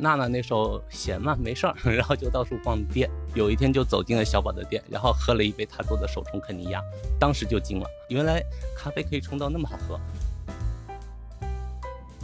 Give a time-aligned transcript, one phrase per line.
[0.00, 3.08] 娜娜那时候闲嘛，没事儿， 然后就到处逛店。
[3.34, 6.80] 有一天就走进了小宝的店，然后喝了一杯他做的手冲肯尼亚，
[7.18, 8.42] 当时就惊了，原来
[8.76, 10.00] 咖啡可以冲到那么好喝。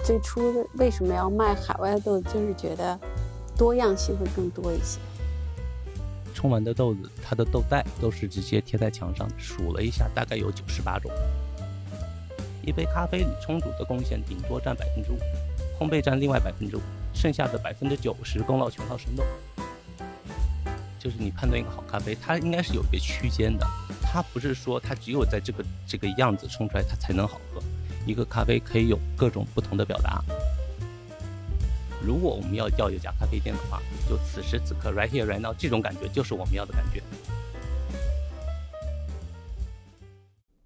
[0.04, 2.32] 最初为什么要卖海外豆子？
[2.32, 2.98] 就是觉得
[3.56, 4.98] 多样性会更多一些。
[6.32, 11.10] 冲完的豆子，它的豆袋都是直接贴在墙上，数了一下，大概有九十八种。
[12.62, 15.18] 一杯咖啡里冲煮的贡献顶多占百分之五，
[15.78, 16.80] 烘焙占另外百分之五，
[17.16, 19.24] 剩下的百分之九十功劳全靠生豆。
[20.98, 23.66] 就是你判断一个好咖啡，它应该是有一个区间的，
[24.02, 27.62] 它不是说它只有在这个这个样子冲出来它才能好喝。
[28.06, 30.22] 一个咖啡可以有各种不同的表达。
[32.04, 37.02] 如果我们要叫一家咖啡店的话，就此时此刻，right here right now，这种感觉就是我们要的感觉。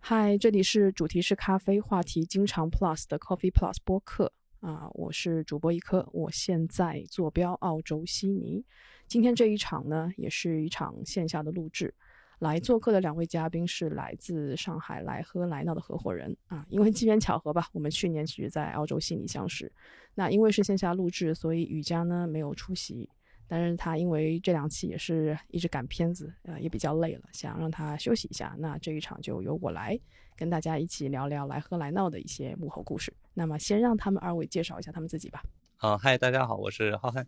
[0.01, 8.63] 嗨，这里是主题是咖啡，话题经常 plus 的 Coffee Plus 播客啊，我是主播一颗，我现在坐标澳洲悉尼。
[9.07, 11.95] 今天这一场呢，也是一场线下的录制。
[12.41, 19.71] 来做客的两位嘉宾是来自上海来喝来闹的合伙人啊，因为机缘巧合吧，我们去年其实在澳洲悉尼相识。
[20.15, 23.09] 那因为是线下录制，所以雨佳呢没有出席，
[23.47, 28.55] 但是他因为这两期也是一直赶片子，呃，也比较累了，想让他休息一下。
[28.59, 29.99] 那这一场就由我来
[30.41, 33.13] 跟大家一起聊聊来喝来闹的一些幕后故事。
[33.35, 35.43] 那么先让他们二位介绍一下他们自己吧。
[35.77, 37.27] 好，嗨，大家好，我是浩瀚，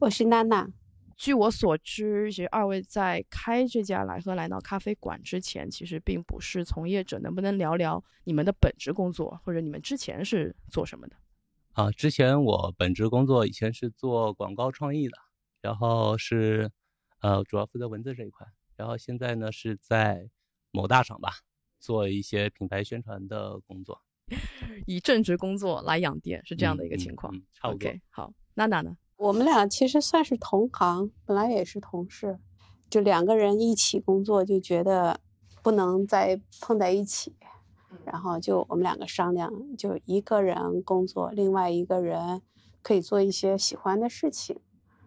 [0.00, 0.66] 我是娜娜。
[1.14, 7.18] 据我所知，其实二位在开这家来喝来闹咖啡馆之前，其实并不是从业者。
[7.18, 11.16] 能不能聊聊你们的本职工作，或者你们之前是做什么的？
[11.74, 15.18] 啊，之前我本职工作以前是做广告创意的，
[15.60, 16.70] 然后是
[17.20, 20.30] 呃主要负责文字这一块，然后现在呢是在
[20.70, 21.30] 某大厂吧，
[21.86, 24.00] 做一些品牌宣传的工作，
[24.88, 27.32] 以正职工作来养店，是这样的一个情况。
[27.54, 27.88] 差不多。
[28.10, 28.96] 好，娜娜呢？
[29.16, 32.40] 我们俩其实算是同行，本来也是同事，
[32.90, 35.20] 就两个人一起工作，就觉得
[35.62, 37.36] 不能再碰在一起，
[38.04, 42.42] 然后就我们两个商量，就一个人工作，另外一个人
[42.82, 44.58] 可以做一些喜欢的事情，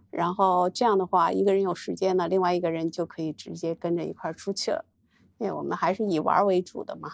[0.09, 4.85] 然后这样的话，一个人有时间了，另外一个人就可以直接跟着一块儿出去了，
[5.39, 7.09] 因为我们还是以玩为主的嘛。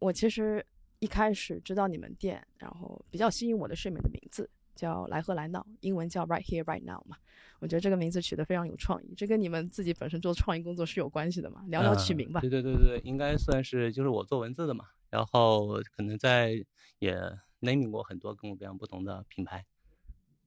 [0.00, 0.66] 我其实
[0.98, 4.50] 一开始知道你们店，然后比较吸引我的是你们的名字。
[4.74, 7.16] 叫来喝来闹，英文叫 Right Here Right Now 嘛，
[7.60, 11.64] 我觉得这个名字取得非常有创意，这跟你们自己本身做创意工作是有关系的嘛？
[11.68, 12.42] 聊聊取名吧。
[12.42, 16.62] 对对对对，应该算是就是我做文字的嘛，然后可能在
[16.98, 17.18] 也
[17.62, 19.64] naming 过很多各种各样不同的品牌，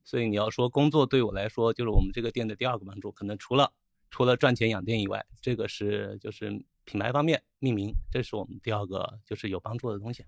[0.03, 3.73] 所以你要说工作对我来说，就是我们这个店的第二个帮助，可能除了
[4.11, 10.23] 除了赚钱养店以外，这个是就是品牌方面命名，这是我们第二个就是有帮助的东西。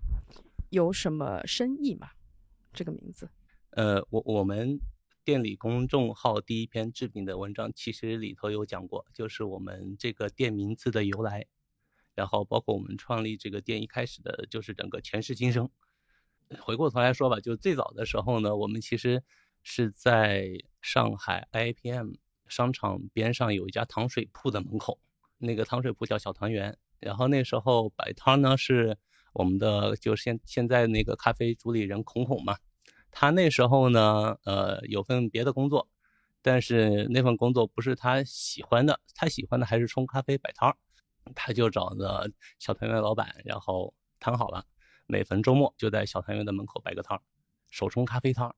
[0.70, 2.10] 有什么深意吗？
[2.72, 3.28] 这个名字？
[3.70, 4.78] 呃，我我们
[5.24, 11.46] 店里公众号第一篇置顶的文章，其实里头有讲过，就是我们这个店名字的由来，
[12.14, 15.68] 然后包括我们创立这个店一开始的就是整个前世今生。
[16.60, 19.24] 回过头来说吧，就最早的时候呢，我们其实
[19.64, 20.48] 是在
[20.80, 22.12] 上海 IPM
[22.46, 25.00] 商场边上有一家糖水铺的门口，
[25.42, 28.96] 那个糖水铺叫小汤圆，然后那时候摆摊呢是
[29.32, 32.56] 我们的，就现现在那个咖啡主理人孔孔嘛。
[33.10, 35.88] 他那时候呢，呃，有份别的工作，
[36.40, 40.76] 但是那份工作不是他喜欢的，他喜欢的还是冲咖啡摆摊儿。
[41.34, 44.64] 他就找的小团圆老板，然后谈好了，
[45.06, 47.20] 每逢周末就在小团圆的门口摆个摊儿，
[47.70, 48.54] 手冲咖啡摊儿，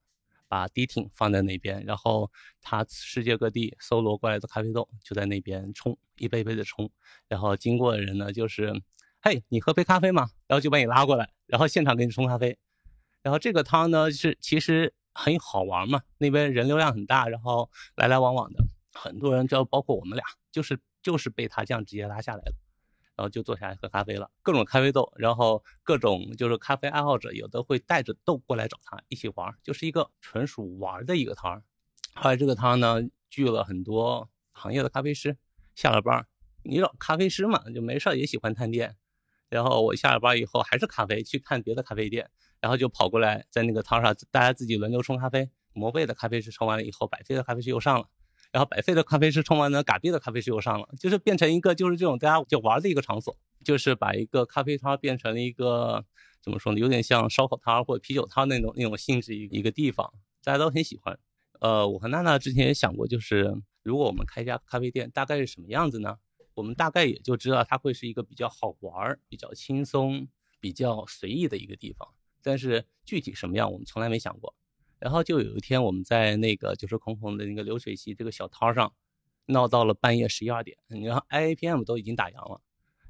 [0.49, 6.91] 把迪挺放在那边，然后他世界各地搜罗过来的咖啡豆就在那边冲，一杯一杯的冲，
[7.28, 8.72] 然后经过的人呢，就是，
[9.21, 10.31] 嘿，你喝杯咖啡吗？
[10.47, 12.56] 然后就把你拉过来，然后现场给你冲咖啡。
[13.22, 18.62] 然后这个汤呢是其实很好玩嘛，那边人流量很大，然后来来往往的
[18.93, 22.54] 很多人，就包括我们俩，就是就是被他这样直接拉下来的，
[23.17, 31.63] 然后就坐下来喝咖啡了，各种咖啡豆，然后各种就是咖啡爱好者，有的会带着豆过来找他一起玩，就是一个纯属玩的一个摊儿。
[32.15, 33.01] 后来这个汤呢
[33.31, 35.37] 聚了很多行业的咖啡师，
[35.75, 36.27] 下了班
[36.63, 38.97] 你找咖啡师嘛，就没事也喜欢探店，
[39.49, 42.31] 然后我下了班以后还是咖啡，去看别的咖啡店。
[42.60, 45.51] 然后就跑过来，在那个摊上，大家自己轮流冲咖啡。
[45.75, 48.09] 摩贝的咖啡师冲完了以后，百菲的咖啡师又上了，
[48.54, 56.04] 然后百菲的咖啡师冲完呢，嘎比的咖啡师又上了，就是变成一个就是这种大家就玩的一个场所，就是把一个咖啡摊变成了一个
[56.41, 60.09] 怎么说呢，有点像烧烤摊或者啤酒摊那种那种性质一一个地方，
[60.45, 61.18] 大家都很喜欢。
[61.59, 63.53] 呃，我和娜娜之前也想过，就是
[63.83, 66.16] 如果我们开一家咖啡店，大概是什么样子呢？
[66.54, 70.28] 我们大概也就知道它会是一个比较好玩、比较轻松、
[70.60, 72.09] 比较随意的一个地方。
[72.41, 74.54] 但是具体什么样，我们从来没想过。
[75.04, 78.91] 然后就有一天我们在那个就是空空的那个流水席这个小摊上，
[79.45, 82.59] 闹到了半夜十一二点，然后 IAPM 都已经打烊了，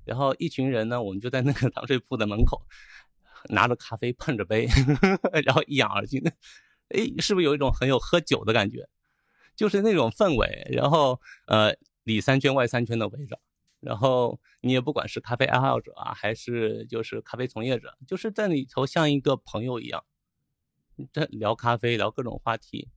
[0.05, 2.61] 然后一群人呢，我们就在那个 糖水铺的门口，
[3.51, 6.21] 拿着咖啡碰着杯，呵 呵然后一饮而尽，
[6.89, 8.89] 哎，是不是有一种很有喝酒的感觉？
[9.55, 13.39] 就是那种氛围，然后呃里三圈外三圈的围着。
[13.79, 20.03] 然后你也不管是咖啡爱好者啊，还是就是咖啡从业者，就是在里头像一个朋友一样，
[21.13, 22.89] 在聊咖啡，聊各种话题，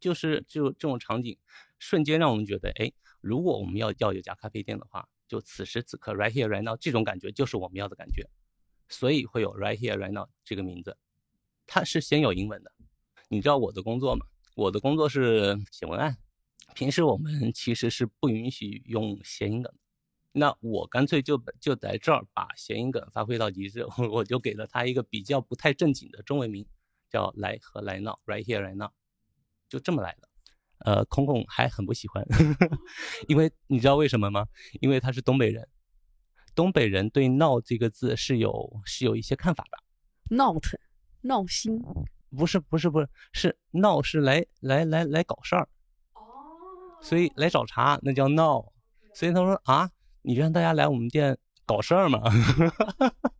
[0.00, 1.38] 就是就这种场景，
[1.78, 8.28] 瞬间让我们觉得，哎，如果我们要要有家咖啡店的话，就此时此刻，right here right now，这种感觉就是我们要的感觉，
[8.88, 10.96] 所以会有 right here right now 这个名字，
[11.66, 12.72] 它是先有英文的。
[13.28, 14.24] 你知道我的工作吗？
[14.54, 16.16] 我的工作是写文案，
[16.74, 19.72] 平时我们其实是不允许用谐音梗。
[20.32, 26.64] 那我干脆就就在这儿把谐音梗发挥到极致，我就给了他一个比较不太正经的中文名，
[27.16, 28.90] 叫“来和来闹 ”，right here right now，
[29.70, 30.28] 就这么来的。
[30.84, 32.22] 呃，空空还很不喜欢，
[33.28, 34.46] 因为你知道为什么吗？
[34.82, 35.66] 因为他是东北人，
[36.54, 40.36] 东北人对“闹”这个字是有是有一些看法的。
[40.36, 40.78] 闹腾，
[41.22, 41.80] 闹心？
[42.36, 45.66] 不是不是不是，是闹是来来来来搞事儿。
[46.12, 46.20] 哦。
[47.00, 48.72] 所以来找茬那叫闹，
[49.14, 49.90] 所以他说啊。
[50.28, 52.20] 你让大家来我们店搞事儿吗？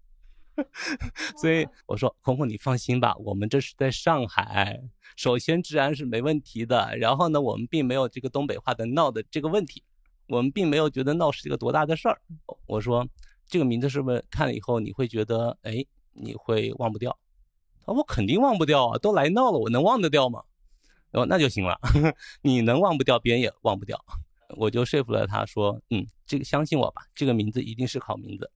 [1.36, 4.80] 所以我说，空空，你放心吧，我们这是在上海，
[5.16, 6.96] 首先治安是没问题的。
[6.96, 9.82] 然后呢，我们并没有这个东北话的闹的这个问题，
[10.28, 12.20] 我们并没有觉得闹是一个多大的事儿。
[12.66, 13.06] 我说，
[13.46, 17.16] 这个名字是不是看了以后你会觉得，哎，你会忘不掉？
[17.80, 20.42] 他说我肯定忘不掉啊，都来闹了，我能忘得掉吗？
[21.12, 21.78] 我说那就行了，
[22.42, 23.98] 你能忘不掉，别人也忘不掉。
[24.56, 28.50] 我就说服了他，说：“嗯，这个相信我吧，这个名字一定是好名字。”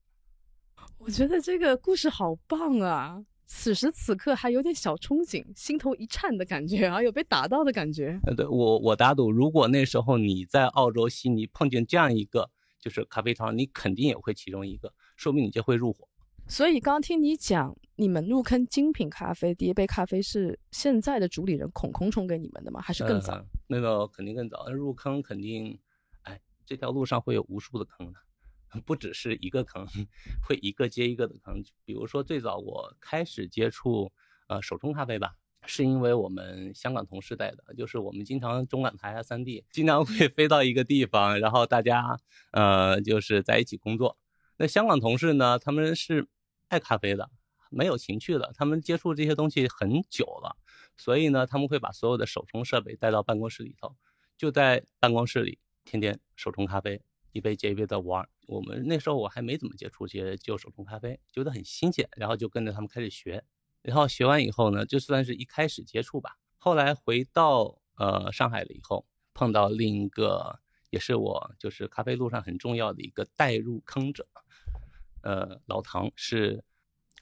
[1.03, 3.19] 我觉得这个故事好棒啊！
[3.45, 8.19] 此时此刻还有点小憧憬，心头一颤的感觉啊，有被打到的感觉。
[8.27, 12.47] 呃，对我我打赌，如果那时候你在澳洲悉尼碰见这样一个
[12.79, 16.07] 就是咖啡厂，你肯定也会其中一个，说明你就会入伙。
[16.47, 22.79] 所以刚听你讲，你们入坑精品咖啡第一杯咖啡是现在的主理人孔孔冲给你们的吗？
[22.79, 23.43] 还是更早？
[23.67, 24.71] 那个肯定更早。
[24.71, 25.79] 入坑肯定，
[26.21, 28.19] 哎，这条路上会有无数的坑的，
[28.85, 29.85] 不只是一个坑，
[30.47, 31.63] 会一个接一个的坑。
[31.85, 34.11] 比如说最早我开始接触
[34.47, 35.35] 呃手冲咖啡吧，
[35.65, 42.19] 是因为我们香港同事带的，就是我们经常中港台啊三地经常会飞到一个地方，然后大家
[42.51, 44.17] 呃就是在一起工作。
[44.57, 46.27] 那香港同事呢，他们是。
[46.71, 47.29] 爱咖啡的，
[47.69, 50.55] 没有情趣的，他们接触这些东西很久了，
[50.95, 53.93] 所以呢，他们会把所有的手冲设备带到办公室里头，
[54.37, 57.01] 就在办公室里天天手冲咖啡，
[57.31, 58.27] 一杯接一杯的玩。
[58.47, 63.43] 我们那时候我还没怎么接触这些就手冲咖啡，觉得很新鲜，然后就跟着他们开始学，
[63.81, 66.37] 然后学完以后呢，就算是一开始接触吧。
[66.57, 74.27] 后来回到呃上海了以后，碰到另一个也是我就是咖啡路上很重要的一个带入坑者。
[75.23, 76.63] 呃，老唐是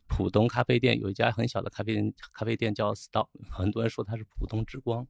[0.07, 5.07] 浦东咖啡店有一家很小的咖啡店，咖啡店叫 Stop，很多人说他是浦东之光，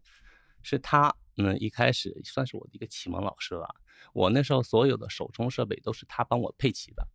[0.61, 3.67] 是他，嗯，一开始算是我的一个启蒙老师了。
[4.13, 7.07] 我那时候所有的手冲设备都是他帮我配齐的，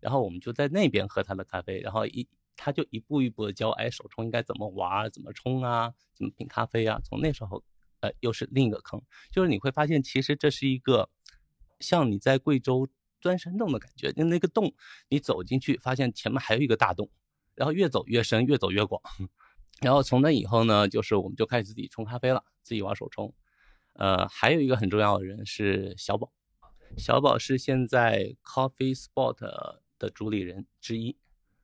[0.00, 7.00] 然后我们就在那边喝他的咖啡，然后一他就一步一步的教，哎，手冲应该怎么玩，怎么冲啊，怎么品咖啡啊。
[7.04, 7.62] 从那时候，
[8.00, 11.08] 呃，又是另一个坑，就是你会发现，其实这是一个
[11.80, 12.88] 像你在贵州。
[13.20, 14.74] 钻山洞的感觉，就那个洞，
[15.08, 17.08] 你走进去发现前面还有一个大洞，
[17.54, 19.00] 然后越走越深，越走越广。
[19.80, 23.32] 然后从那以后呢，就是我们就开始自己冲咖啡了，自己玩手冲。
[23.92, 26.32] 呃，还有一个很重要的人是小宝，
[26.98, 29.38] 小宝是现在 Coffee Spot
[29.98, 31.16] 的主理人之一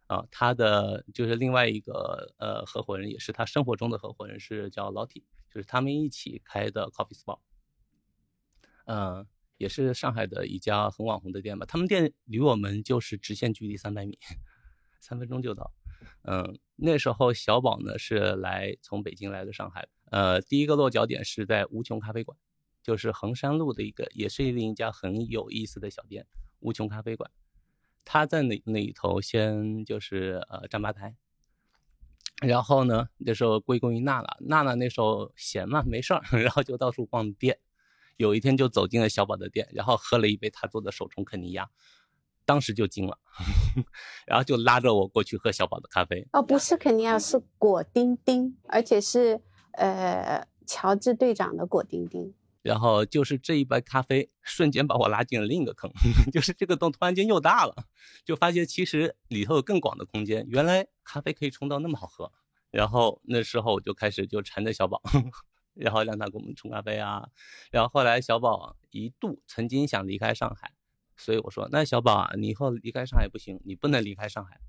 [0.06, 7.40] 啊，他的就是另外一个呃合伙人，也是他生活中的合伙人，是叫老铁，就是他们一起开的 Coffee Spot。
[8.84, 9.26] 嗯。
[9.60, 14.18] 也是上海的一家很网红的店吧，他们店离我们就是直线距离三百米，
[15.02, 15.70] 三分钟就到。
[16.22, 22.36] 嗯，那时候小宝呢是来从北京来的上海，呃，第一个落脚点是在无穷咖啡馆，
[22.82, 26.26] 就是衡山路的一个，也是另一家很有意思的小店，
[26.60, 27.30] 无穷咖啡馆。
[28.04, 31.14] 他在那那里头先就是呃站吧台，
[32.42, 37.58] 然后呢那时候归功于娜娜，娜娜那时候闲嘛没事儿， 然后就到处逛店。
[38.16, 41.70] 有一天就走进了小宝的店，然后喝了一杯他做的手冲肯尼亚，
[42.44, 43.18] 当时就惊了，
[44.26, 46.26] 然后就拉着我过去喝小宝的咖啡。
[46.32, 49.40] 哦，不是肯尼亚，是果丁丁，而且是
[49.72, 52.34] 呃乔治队长的果丁丁。
[52.62, 55.90] 然后就是这一杯咖啡瞬间把我拉进了另一个坑，
[56.30, 57.74] 就是这个洞突然间又大了，
[58.22, 60.44] 就发现其实里头有更广的空间。
[60.46, 62.30] 原来咖啡可以冲到那么好喝，
[62.70, 65.00] 然后那时候我就开始就缠着小宝，
[65.72, 67.30] 然后让他给我们冲咖啡啊。
[67.70, 70.72] 然后后来小宝一度曾经想离开上海，
[71.16, 74.60] 所以我说：“那小宝啊，你以后离开上海不行，你不能离开上海，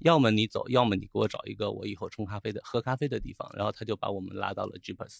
[0.00, 5.18] 要么你走，要么你给我找一个我以后冲咖啡的、喝咖啡的地方。”然后他就把我们拉到了 Jeepers，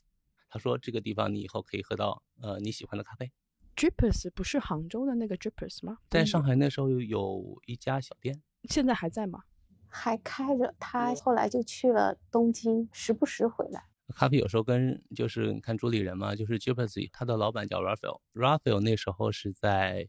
[0.49, 3.31] 他说：“这个地方你以后可以喝到呃你喜欢的咖啡。”
[3.77, 5.99] Drippers 不是杭州的那个 Drippers 吗？
[6.11, 9.45] 在上海那时候有一家小店，现在还在吗？
[9.87, 10.75] 还开着。
[10.81, 13.85] 他后来就去了东京，时不时回来。
[14.15, 20.09] 咖啡有时候跟就是你看主理人嘛，就是 Drippers，他的老板叫 Raphael，Raphael 那时候是在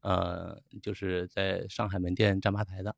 [0.00, 2.96] 呃就是在上海门店站吧台的。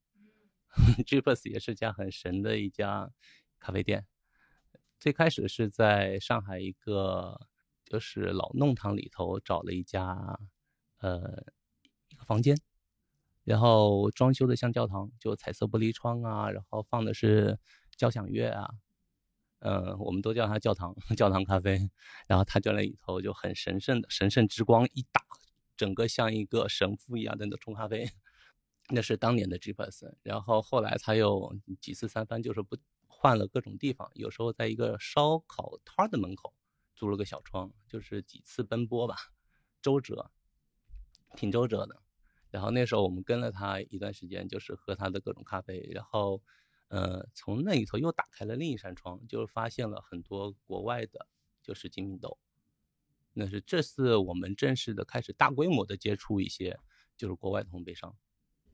[1.07, 3.11] Drippers 也是家很神的一家
[3.59, 4.07] 咖啡店，
[4.99, 7.49] 最开始是在上海一个。
[7.85, 10.39] 就是老弄堂里头找了一家，
[11.01, 11.45] 呃，
[12.09, 12.57] 一个房间，
[13.45, 17.59] 然后装修的像教堂，就彩色玻璃窗啊，然后放的是
[17.95, 18.71] 交响乐啊，
[19.59, 21.91] 嗯，我们都叫它教堂，教堂咖啡。
[22.27, 25.21] 然后他就那里头就很神圣的神圣之光一打，
[25.77, 28.09] 整个像一个神父一样在那冲咖啡。
[28.93, 30.15] 那是当年的 G person。
[30.23, 32.77] 然后后来他又几次三番，就是不
[33.09, 36.55] 换了各种地方，有时候在一个烧烤摊的门口。
[36.95, 39.17] 租了个小窗，就是几次奔波吧，
[39.81, 40.31] 周折，
[41.35, 42.01] 挺周折的。
[42.49, 45.81] 然后那时候我们跟了他一段时间，就是喝他的各种咖啡。
[45.91, 46.41] 然后，
[46.89, 51.27] 呃，从那里头又打开了另一扇窗，就是发现了很多国外的，
[51.61, 52.39] 就是精品豆。
[53.33, 56.79] 那是这次我们正式的开始大规模的接触一些，
[57.17, 58.15] 就是国外的烘焙商。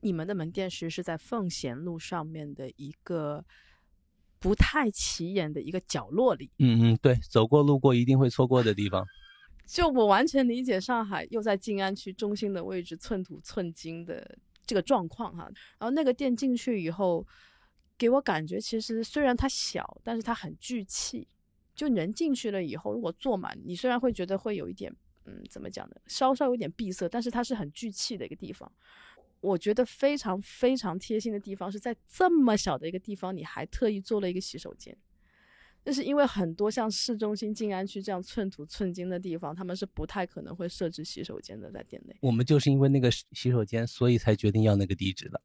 [0.00, 3.44] 你们的门店实是在奉贤路上面的一个。
[4.40, 9.04] 不太起眼的一个角落里，嗯嗯，对，走过路过一定会错过的地方。
[9.66, 15.50] 就我完全理解上海又在静安区中心的位置，寸土寸金的这个状况哈。
[15.76, 17.26] 然后那个店进去以后，
[17.98, 21.26] 给我感觉其实虽然它小，但是它很聚气。
[21.74, 25.96] 就人进去了以后，如果坐满，你虽然会觉得会有一点，嗯，怎么讲呢？
[26.06, 28.70] 稍稍有点闭塞，但是它是很聚气的一个地方。
[29.40, 34.96] 我觉得非常非常贴心的地方是在这么小的一个地方，你还特意做了一个洗手间。
[35.84, 42.14] 那是因为很多像市中心静安区这样寸土寸金的地方，他们是不太可能会设置洗手间的在店内。
[42.20, 45.40] 我们就是因为那个洗手间，所以才决定要那个地址的。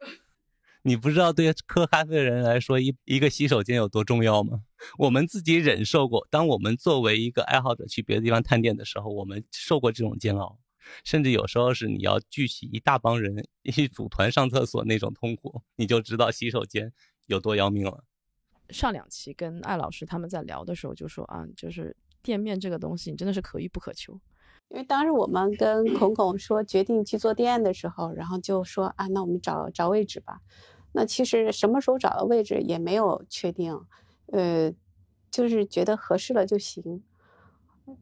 [0.81, 4.63] 你不知道对喝咖啡的人来说，一一个洗手间有多重要吗？
[4.97, 6.27] 我们自己忍受过。
[6.29, 10.59] 当我们作为一个爱好者去别的地方探店的时候，我们受过这种煎熬。
[11.03, 16.91] 甚至有时候是你要聚起一大帮人一起组团上厕所那种痛苦，你就知道洗手间
[17.25, 18.03] 有多要命了。
[18.69, 24.19] 上两期跟艾老师他们在聊的时候就说啊，就是店面这个东西，你真的是可遇不可求。
[24.69, 30.39] 因为当时我们跟孔孔说决定去做店的时候，然后就说啊，那我们找找位置吧。
[30.93, 33.79] 那其实什么时候找到位置也没有确定，
[34.27, 34.71] 呃，
[35.29, 37.03] 就是觉得合适了就行，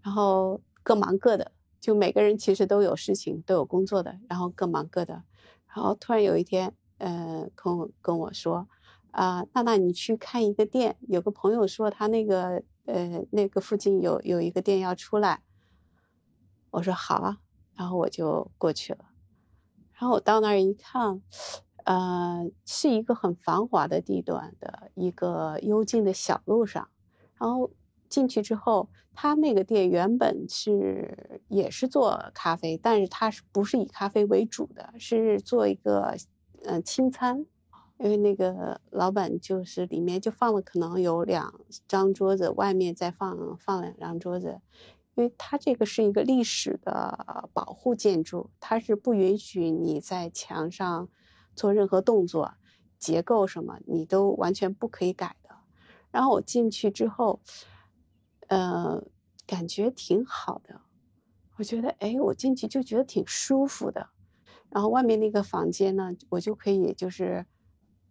[0.03, 1.51] 然后各忙各的。
[1.81, 5.23] 就每个人其实都有事情，都有工作的，然后各忙各的。
[5.73, 8.67] 然后突然有一天，呃，跟我跟我说，
[9.09, 15.41] 啊，娜娜，你去看一个店，有个朋友说他那个，呃，那个附近有有一个店要出来。
[16.69, 17.39] 我说好啊，
[17.73, 19.05] 然后我就过去了。
[19.93, 21.21] 然后我到那儿一看，
[21.85, 26.87] 呃，是一个很繁华的地段的一个幽静的小路上，
[27.39, 27.71] 然后。
[28.11, 36.17] 进去之后，他那个店原本是也是做咖啡，但是他是不是以咖啡为主的，是做一个
[36.65, 37.45] 嗯轻餐，
[37.97, 41.53] 因为那个老板就是里面就放了可能有两
[41.87, 44.59] 张桌子，外面再放放两张桌子，
[45.15, 51.07] 因为它这个是一个历史的保护建筑，它是不允许你在墙上
[51.55, 52.55] 做任何动作，
[52.99, 55.55] 结构什么你都完全不可以改的。
[56.11, 57.39] 然后我进去之后。
[58.51, 59.01] 呃，
[59.47, 60.81] 感觉挺好的，
[61.55, 64.09] 我觉得，哎，我进去就觉得挺舒服的。
[64.69, 67.45] 然后外面那个房间呢，我就可以就是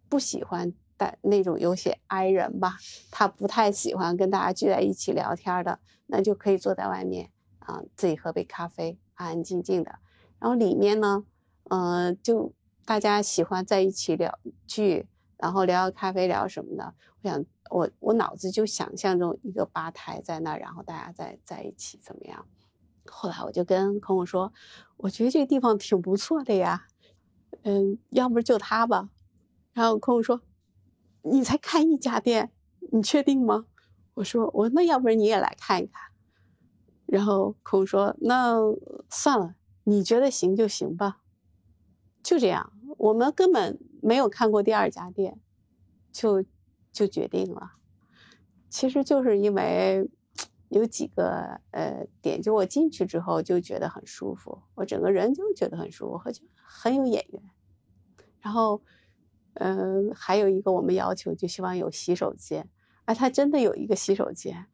[0.09, 2.77] 不喜欢带那种有些挨人吧，
[3.11, 7.29] 他不太喜欢跟大家聚在一起聊天的，那就可以坐在外面
[7.59, 9.99] 啊，自己喝杯咖啡，安安静静的。
[10.39, 11.23] 然后里面呢，
[11.69, 12.51] 嗯，就
[12.83, 15.07] 大家喜欢在一起聊聚，
[15.37, 16.95] 然后聊聊咖啡，聊什么的。
[17.21, 17.45] 我想。
[17.71, 22.45] 我我脑子就想象中一个吧台在那儿，然后大家在在一起怎么样？
[23.05, 24.51] 后来我就跟空空说，
[24.97, 26.87] 我觉得这个地方挺不错的呀，
[27.63, 29.09] 嗯，要不就他吧。
[29.73, 30.41] 然后空空说，
[31.21, 32.51] 你才开一家店，
[32.91, 33.65] 你确定吗？
[34.15, 36.11] 我说我那要不然你也来看一看。
[37.05, 38.57] 然后空空说，那
[39.09, 41.21] 算了，你觉得行就行吧。
[42.21, 45.39] 就这样，我们根本没有看过第二家店，
[46.11, 46.43] 就。
[46.91, 47.73] 就决定了，
[48.69, 50.09] 其实就是因为
[50.69, 57.41] 有几个呃点，就我进去之后就觉得很舒服，我整个人就觉得很舒服，而且很有眼缘。
[58.39, 58.81] 然后，
[59.53, 62.69] 嗯，还有一个我们要求就希望有洗手间，
[63.05, 64.65] 哎，他真的有一个洗手间，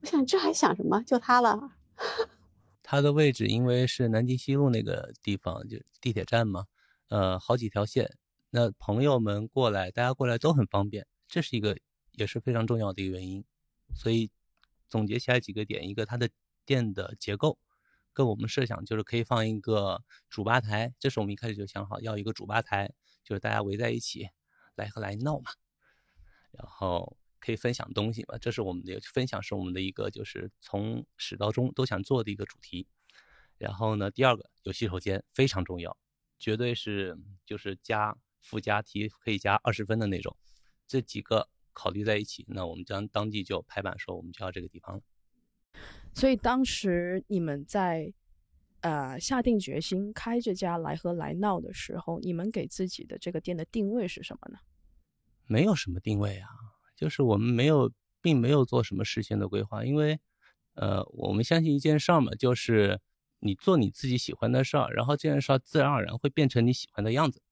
[0.00, 1.02] 我想这还想什么？
[1.02, 1.70] 就他了。
[2.82, 6.66] 它的位置因为是南京西路那个地方，就地铁站嘛，
[7.08, 8.16] 呃，好几条线，
[8.50, 11.76] 那朋友们过来，大家过来都很方便，这是一个
[12.12, 13.44] 也是非常重要的一个原因。
[13.94, 14.30] 所以
[14.88, 16.28] 总结起来几个点，一个它的
[16.64, 17.58] 店的结构
[18.12, 22.92] 跟我们设想就是可以放一个主吧台，这是我们一开始就想好要一个主吧台，
[23.24, 24.28] 就是大家围在一起
[24.74, 25.50] 来和来闹嘛，
[26.50, 27.16] 然后。
[27.38, 28.36] 可以分享东西嘛？
[28.38, 32.88] 这是我们的分享，是我们的一个就是从始到终都想做的一个主题。
[33.56, 35.96] 然后呢，第二个有洗手间非常重要，
[36.40, 40.36] 绝对是就是加附加题可以加二十分的那种。
[40.86, 45.02] 这几个考虑在一起，那我们将当地就拍板说我们就要这个地方了。
[46.14, 48.12] 所以当时你们在
[48.80, 54.58] 呃下定决心开这家来和来闹的时候，你们给自己的这个店的定位是什么呢？
[55.46, 56.48] 没有什么定位啊。
[56.96, 60.18] 就是我们没有，并没有做什么事先的规划，因为，
[60.76, 62.98] 呃，我们相信一件事儿嘛，就是
[63.40, 67.42] 你做你自己喜欢的事儿，然后这件事儿自然而然会变成你喜欢的样子。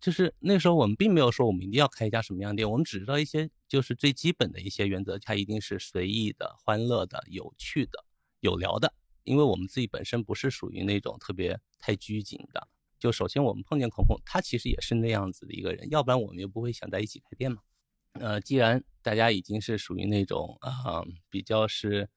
[0.00, 8.04] 就是那时候我们并没有说我们一定要开一家什么样的店，我们只知道一些就是最基本的一些原则，它一定是随意的、欢乐的、有趣的、
[8.40, 8.92] 有聊的。
[9.24, 12.68] 因为我们自己本身不是属于那种特别太拘谨的。
[12.98, 17.62] 就首先我们碰见孔孔，他其实也是那样子的一个人，要不然我们又不会想在一起开店嘛。
[18.12, 22.08] 呃，既然大家已经是属于那种啊比较是，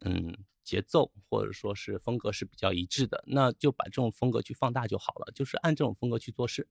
[0.00, 6.68] 嗯，节奏或者说是风格是比较一致的，那就把这种风格去放大就好了，就是按这种风格去做事。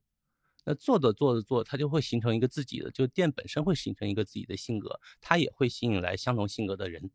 [0.64, 7.12] 那做着做着做，它就会形成一个自己的，就店本身会形成一个自己的性格，它也会吸引来相同性格的人，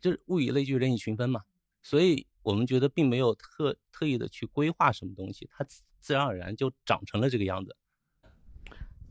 [0.00, 1.42] 就是物以类聚，人以群分嘛。
[1.82, 5.64] 所以我们觉得并没有特特意的去规划什么东西，它
[6.00, 7.76] 自然而然就长成了这个样子。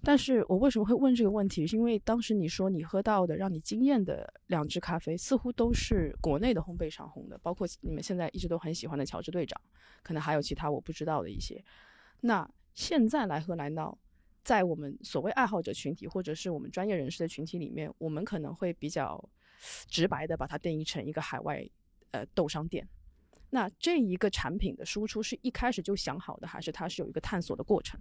[0.04, 1.66] 但是我为什么会问这个问题？
[1.66, 9.60] 是因为当时你说你喝到的让你惊艳的两支咖啡，似乎都是国内的烘焙商烘的，包括你们现在一直都很喜欢的乔治队长，
[10.04, 11.64] 可能还有其他我不知道的一些。
[12.22, 13.98] 那现在来喝来闹，
[14.44, 19.32] 在我们所谓爱好者群体或者是我们专业人士的群体里面，我们可能会比较
[19.88, 21.68] 直白的把它定义成一个海外
[22.12, 22.88] 呃豆商店。
[23.50, 28.00] 那这一个产品的输出是一开始就想好的，还是它是有一个探索的过程？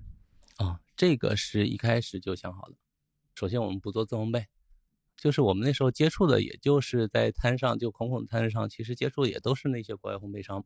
[0.57, 2.77] 啊，这个是一开始就想好了。
[3.35, 4.45] 首先，我们不做自烘焙，
[5.17, 10.63] 就是我们那时候接触的，也就是在摊上，就孔孔摊上，其实接触也都是那些国外烘焙商。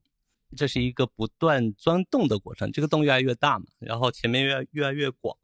[0.57, 5.37] 这是一个不断钻洞的过程，这个洞越来越大嘛，然后前面越越来越广。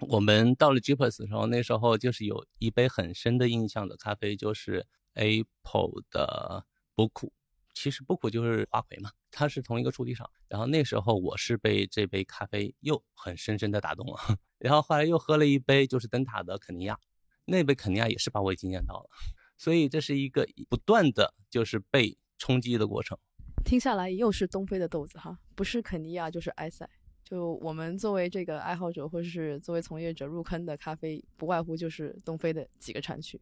[0.00, 7.32] 我们到了 Jeepers 的时候，那时候就是有一杯很深的印象的咖啡，就是 Apple 的波库。
[7.74, 9.10] 其实波库就是花魁嘛。
[9.32, 14.18] 它是同一个处理厂，然后那时候我是被这杯咖啡又很深深的打动了，
[14.58, 16.98] 然后后来又喝了一杯就是灯塔的肯尼亚，
[17.44, 19.08] 那杯肯尼亚也是把我惊艳到了，
[19.56, 23.16] 所以这是一个不断的就是被冲击的过程。
[23.64, 26.88] 听下来又是东非的豆子哈，不是肯尼亚就是埃塞，
[27.22, 33.40] 就我们作为这个爱好者或者是作为从业者入坑的咖啡，不外乎就是东非的几个产区。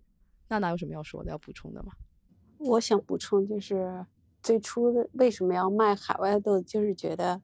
[0.48, 1.92] 娜娜有什么要说的、要补充的吗？
[2.58, 4.06] 我想补充就是。
[4.40, 7.42] 最初的为什么要卖海外豆，就是觉得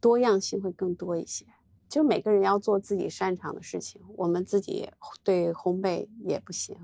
[0.00, 1.46] 多样性会更多一些。
[1.88, 4.90] 就每个人要做自己擅长的事情，我们自己
[5.22, 6.76] 对烘焙也不行。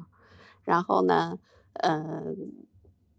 [0.62, 1.38] 然后呢，
[1.83, 2.35] 嗯，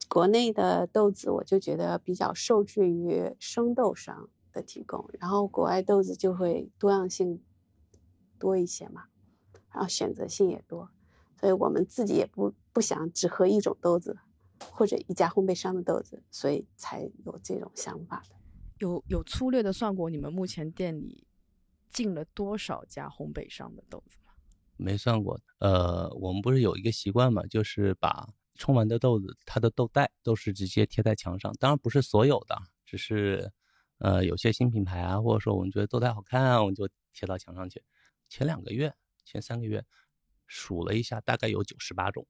[0.10, 7.42] 国内的豆子我就觉得比较受制于生豆商的提供，然后国外豆子就会多样性
[8.38, 9.06] 多一些嘛，
[9.72, 10.90] 然后选择性也多，
[11.40, 14.18] 所以我们自己也不不想只喝一种豆子。
[14.74, 18.36] 或者一家烘焙商的豆子，所以才有这种想法的。
[18.80, 21.26] 有有粗略的算过，你们目前店里
[21.90, 24.34] 进了多少家烘焙商的豆子吗？
[24.76, 25.40] 没算过。
[25.60, 28.28] 呃，我们不是有一个习惯嘛，就是把
[28.60, 31.52] 冲完的豆子，它的豆袋都是直接贴在墙上。
[31.60, 33.52] 当然不是所有的，只是
[34.00, 37.82] 呃有些新品牌啊，或者说我们觉得豆袋好看啊，我们就贴到墙上去。
[38.28, 38.94] 前两个月、
[39.24, 39.84] 前三个月
[40.46, 42.28] 数了一下，大概有九十八种。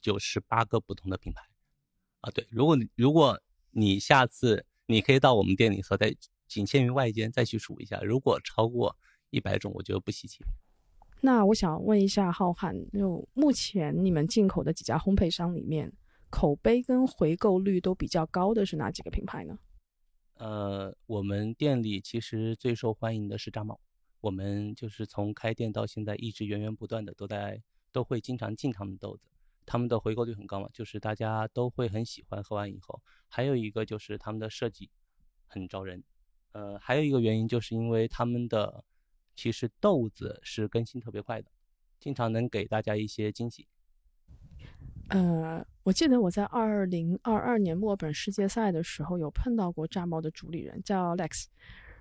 [0.00, 1.42] 九十八个不同的品牌，
[2.22, 6.16] 啊，对，如果如果你下次你可以到我们店里头，再
[6.48, 8.96] 仅限于外间再去数一下，如果超过
[9.30, 10.44] 一百种，我觉得不稀奇。
[11.24, 15.92] 那我想问一下浩瀚，就目前你们进口的几家烘焙商里面，
[16.28, 19.56] 口碑跟回购率都比较高的是哪几个品牌呢？
[20.34, 23.78] 呃，我们店里其实最受欢迎的是张茂，
[24.20, 29.28] 我们就是从开店到现在一直源源不断的都在都会经常进他们豆子。
[29.64, 33.00] 他们的回购率很高嘛，就是大家都会很喜欢喝完以后。
[33.28, 34.90] 还有一个就是他们的设计
[35.46, 36.02] 很招人，
[36.50, 38.84] 呃，还有一个原因就是因为他们的
[39.34, 41.48] 其实豆子是更新特别快的，
[41.98, 43.66] 经常能给大家一些惊喜。
[45.08, 51.46] 呃，我记得我在二零二二年墨尔本世界赛的时候有碰到过炸猫的主理人，叫 Lex。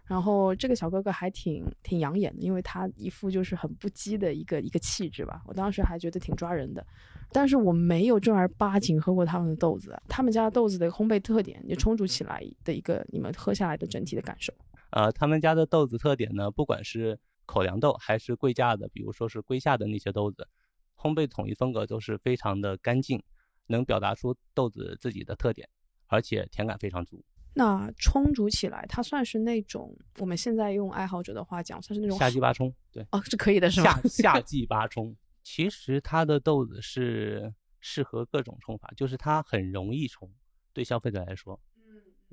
[0.06, 5.42] 然后这个小哥哥还挺挺养眼的，因为他一副就是很不羁的一个一个气质吧。
[5.46, 6.86] 我当时还觉得挺抓人的，
[7.32, 9.98] 但是我没有正儿八经喝过他们的豆子。
[10.10, 14.54] 他们家豆子的烘焙特点，你冲煮起来的一个你们喝下来的整体的感受。
[14.92, 20.48] 呃，他们家的豆子特点呢，不管是口粮豆还是贵价的，比如说是龟下的那些豆子，
[20.96, 23.22] 烘焙统一风格都是非常的干净，
[23.68, 25.68] 能表达出豆子自己的特点，
[26.08, 27.24] 而且甜感非常足。
[27.54, 34.00] 那冲煮起来，它算是那种我们现在用爱好者的话讲，算是那种夏季八冲，对，哦，是可以的，是吗？
[34.04, 40.30] 夏夏 季八冲，其实它的豆子是适合各种冲法，就是它很容易冲，
[40.74, 41.71] 对消费者来说，嗯，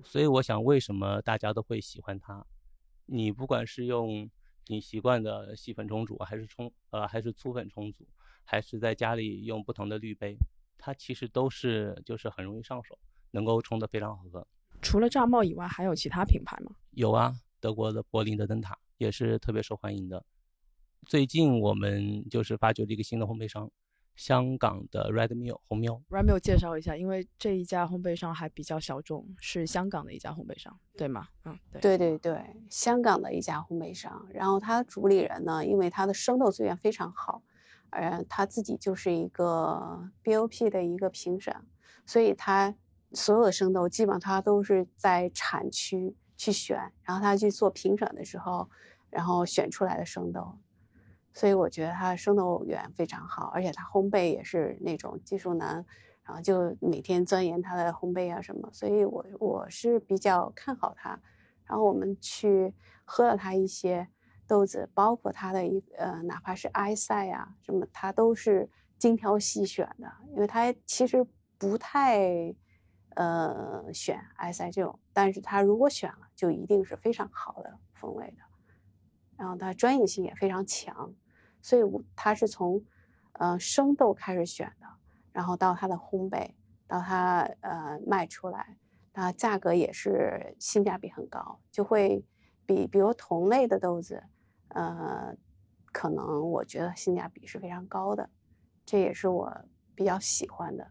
[0.05, 2.45] 所以我想为什么大家都会喜欢它？
[3.07, 4.31] 你不管是用
[4.67, 8.07] 你习惯的细粉冲煮，还是冲呃还是粗粉冲煮，
[8.45, 10.37] 还是在家里用不同的滤杯，
[10.77, 12.99] 它其实都是就是很容易上手，
[13.31, 14.47] 能够冲得非常好喝。
[14.81, 16.77] 除了炸帽以外，还有其他品牌吗？
[16.91, 20.25] 有啊，德国的柏林的灯塔也是特别受欢迎的。
[21.07, 23.71] 最近我们就是发掘了一个新的烘焙商，
[24.19, 26.03] 香港的 Red Mill 红喵。
[26.11, 31.29] Red Mill 介绍一下，因为这一家烘焙商还比较小众，是香港的一家烘焙商，对吗？
[31.45, 34.27] 嗯，对对对，香港的一家烘焙商。
[34.35, 37.43] 然后他主理人呢，因为他的生豆资源非常好，
[37.91, 41.55] 呃，他自己就是一个 BOP 的一个评审，
[42.05, 42.75] 所以他。
[43.15, 48.69] 所有的生豆基本上他都是在产区去选，然后他去做评审的时候，
[49.09, 50.59] 然后选出来的生豆，
[51.39, 55.87] 所以我觉得他的生豆源非常好，而且他烘焙也是那种技术男，
[56.25, 61.11] 然后就每天钻研他的烘焙啊什么，所以我我是比较看好他。
[61.65, 62.75] 然后我们去
[63.05, 64.09] 喝了他一些
[64.49, 71.25] 豆子，包括他的一呃，哪怕是埃塞啊什么，他都是精挑细选的，因为他其实
[71.57, 72.53] 不太。
[73.15, 78.37] 呃，选埃塞这种，但是他如果选了，就一定是非常好的风味的，
[79.37, 81.13] 然后它专业性也非常强，
[81.61, 81.83] 所以
[82.15, 82.83] 它是从
[83.33, 84.87] 呃生豆开始选的，
[85.33, 86.51] 然后到它的烘焙，
[86.87, 88.77] 到它呃卖出来，
[89.13, 92.25] 它价格也是性价比很高，就会
[92.67, 94.23] 比比如同类的豆子，
[94.69, 95.35] 呃，
[95.93, 98.29] 可能我觉得性价比是非常高的，
[98.85, 100.91] 这也是我比较喜欢的。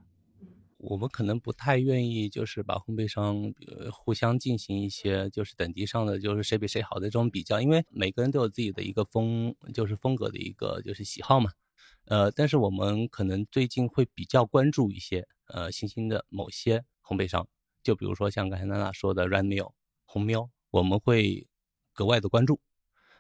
[0.78, 3.52] 我们可能不太愿意，就是把烘焙商
[3.92, 11.52] 互相进行一些就是等级上的，就是谁比谁好的这种比较，因为每个人都有自己的一个风，就是风格的一个就是喜好嘛。
[12.06, 17.48] 呃，但是我们可能最近会比较关注一些呃新兴的某些烘焙商，
[17.82, 19.72] 就比如说像刚才娜娜说的 Red Mill
[20.06, 21.48] 红喵，我们会
[21.92, 22.60] 格外的关注。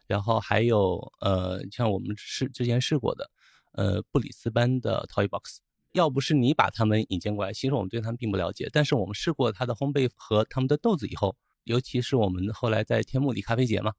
[0.06, 3.30] 然后还有呃像我们试之前试过的
[3.74, 5.60] 呃布里斯班的 Toy Box。
[5.98, 8.70] 要不是你把他们引荐过来，其实我们对他们并不了解。
[8.72, 13.94] 但是我们试过他的烘焙和他们的豆子以后，尤其是我们后来在天目里咖啡节嘛，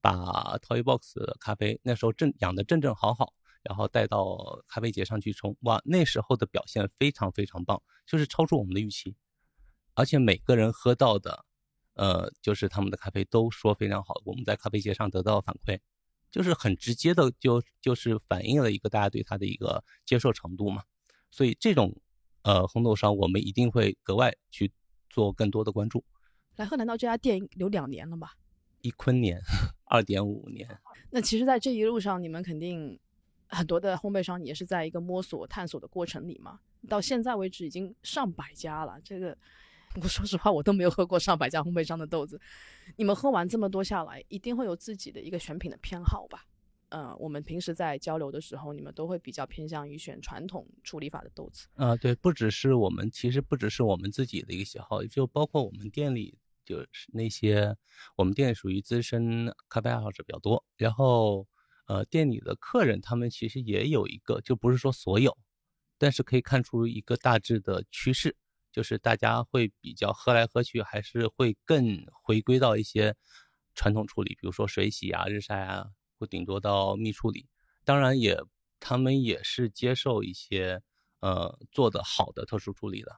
[0.00, 9.14] 把 Toy Box 咖啡那时候正养的正正好好，然后带到咖啡节上去冲，哇，那时候的表现非常非常棒，就是超出我们的预期，
[9.94, 11.44] 而且每个人喝到的，
[11.94, 14.14] 呃，就是他们的咖啡都说非常好。
[14.24, 15.78] 我们在咖啡节上得到反馈，
[16.30, 20.82] 就是很直接的就就是反映了一个大家对他的一个接受程度嘛。
[21.34, 21.92] 所以这种，
[22.42, 24.70] 呃，红豆商我们一定会格外去
[25.10, 26.04] 做更多的关注。
[26.54, 28.34] 来贺，难道这家店有两年了吧？
[28.82, 29.40] 一坤年，
[29.86, 30.68] 二点五年。
[31.10, 32.96] 那其实，在这一路上，你们肯定
[33.48, 36.60] 很多的烘焙商也是在一个摸索、探索的过程里嘛。
[36.88, 38.96] 到现在为止，已经上百家了。
[39.02, 39.36] 这个，
[40.00, 42.40] 我说实话，我都没有喝过上百家烘焙商的豆子。
[42.94, 46.46] 你们喝完这么多下来，一定会有自己的一个选品的偏好吧？
[46.90, 51.66] 呃，我们平时在交流的时候，你们都会比较偏向于选传统处理法的豆子。
[51.74, 57.76] 啊，对，不只是我们，其实不只是我们自己的一个喜好，就包括我们店里就是那些
[58.16, 60.64] 我们店属于资深咖啡爱好者比较多。
[60.76, 61.46] 然后，
[61.86, 65.36] 呃，店里的客人他们其实也有一个，就不是说所有，
[65.98, 68.36] 但是可以看出一个大致的趋势，
[68.70, 73.14] 就是大家会比较喝来喝去，还是会更回归到一些
[73.74, 75.86] 传统处理，比如说水洗啊、日晒啊。
[76.24, 77.46] 或顶多到密处理，
[77.84, 78.42] 当然也，
[78.80, 80.80] 他们也是接受一些，
[81.20, 83.12] 呃，做的好的特殊处理的，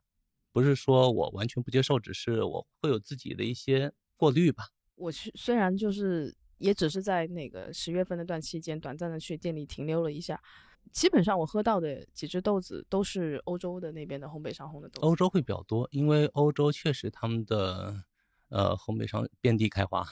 [0.51, 4.64] 不是说我完全不接受，只是我会有自己的一些过滤吧。
[4.97, 10.42] 我去，虽然就是也只是在那个十月份那段期间短暂的去店里停留了一下，
[10.90, 15.07] 基本上我喝到的几只豆子都是欧洲的那边的烘焙商烘的豆子。
[15.07, 18.03] 欧洲会比较多，因为欧洲确实他们的
[18.49, 20.05] 呃烘焙商遍地开花，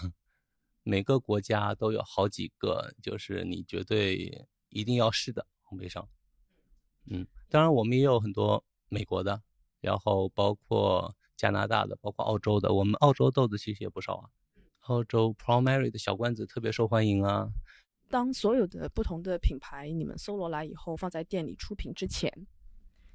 [0.85, 6.07] 每个国家都有好几个，就是你绝对一定要试的烘焙商。
[7.07, 9.43] 嗯，当然我们也有很多美国的，
[9.81, 12.73] 然后包括加拿大的，包括澳洲的。
[12.73, 14.29] 我们澳洲豆子其实也不少啊，
[14.81, 17.49] 澳洲 Promary 的小罐子特别受欢迎啊。
[18.11, 22.47] 当所有的不同的品牌你们搜罗来以后，放在店里出品之前，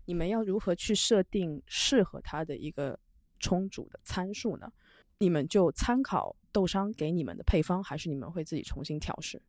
[0.05, 2.99] 你们要如何去设定适合它的一个
[3.39, 4.73] 冲煮的参数呢？
[5.19, 9.41] 你们就参考豆商给你们的配方，还是你们会自己重新调试？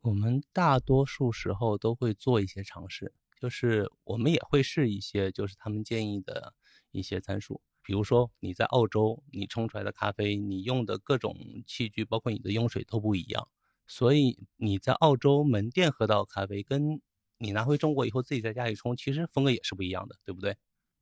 [0.00, 6.54] 我们大多数时候都会做一些尝试，就是我们也会试一些，就是他们建议的
[6.90, 7.60] 一些参数。
[7.82, 13.48] 比如说你在澳洲，你冲出来的咖啡，你用的各种器具，包括你的用水都不一样。
[13.86, 17.02] 所以你在澳洲门店喝到咖啡，跟
[17.36, 20.56] 你拿回中国以后自己在家里冲，其实风格也是不一样的，对不对？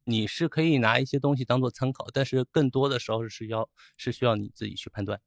[0.05, 5.21] 你是可以拿一些东西当做参考，但是更多的时候是要是需要你自己去判断。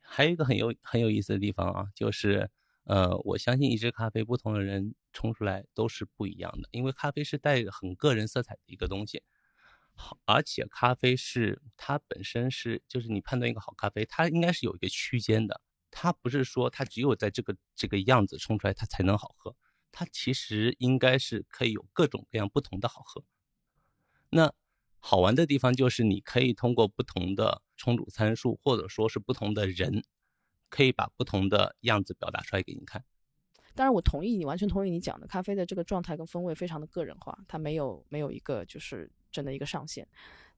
[0.00, 2.50] 还有一个很有很有意思的地方啊，就是
[2.84, 9.22] 呃，我相信一支咖啡不同的人冲出来都是不一样的，因为咖啡是带很个人色彩的一个东西。
[9.94, 15.60] 好，而且咖啡是它本身是就是你判断一个好咖啡，它应该是有一个区间的。
[15.90, 19.56] 它不是说它只有在这个这个样子冲出来它才能好喝，
[19.90, 23.24] 它其实应该是可以有各种各样不同的好喝。
[24.36, 24.52] 那
[24.98, 30.04] 好玩的地方就是你可以通过不同的冲煮参数，或者说是不同的人，
[30.68, 33.02] 可以把不同的样子表达出来给你看。
[33.74, 40.06] 当然，我同意你，完全同意你讲的，咖啡的这个状态跟风味非常的个人化，它没有没有一个就是真的一个上限。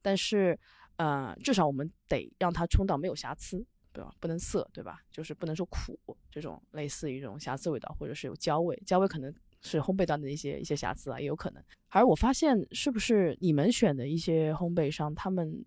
[0.02, 0.58] 但是，
[0.96, 3.64] 呃，至少我们得让它冲到没有瑕疵。
[3.90, 4.14] 对吧？
[4.20, 5.00] 不能涩，对吧？
[5.10, 5.98] 就是不能说苦，
[6.30, 11.62] 这种类似于这种瑕疵味道，或者是有焦味，焦味可能是烘焙端的一些一些瑕疵啊，也有可能。
[11.88, 15.64] 而我发现，是不是你们选的一些烘焙商，他们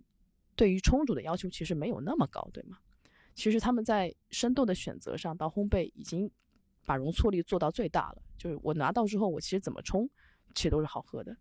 [0.56, 2.78] 对于冲煮的要求其实没有那么高，对吗？
[3.34, 6.30] 其实他们在生豆的选择上，到烘焙已经
[6.86, 8.22] 把容错率做到最大了。
[8.38, 10.10] 就是我拿到之后，我其实怎么冲，
[10.54, 11.36] 其实都是好喝的。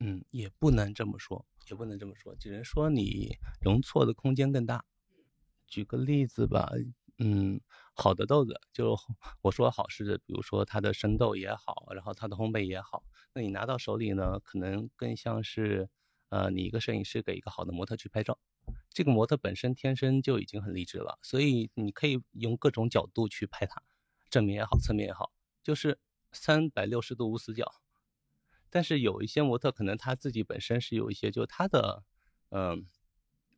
[0.00, 4.84] 嗯，也不能这么说，也不能这么说，只能说你容错的空间更大。
[5.66, 6.70] 举个例子吧，
[7.18, 7.58] 嗯，
[7.94, 8.94] 好的豆子，就
[9.40, 13.02] 我说好是，比如说它的生豆也好，然后它的烘焙也好，
[13.32, 15.88] 那你拿到手里呢，可能更像是，
[16.28, 18.38] 呃，你一个摄影师给一个好的模特去拍照，
[18.90, 23.82] 这个模特本身天生就已经很励志了，所以你可以用各种角度去拍它，
[24.28, 25.98] 正面也好，侧面也好，就是
[26.32, 27.72] 三百六十度无死角。
[28.68, 32.04] 但是有一些模特可能他自己本身是有一些，就他的，
[32.50, 32.86] 嗯。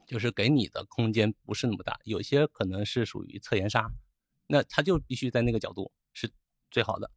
[0.09, 3.92] 就是给你的空间不是那么大，有些可能是属于侧颜杀，
[4.47, 6.29] 那它就必须在那个角度是
[6.71, 7.11] 最好的。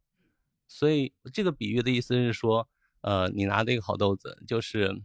[0.68, 2.68] 所以这个比喻的意思是说，
[3.00, 5.02] 呃，你拿的一个好豆子，就是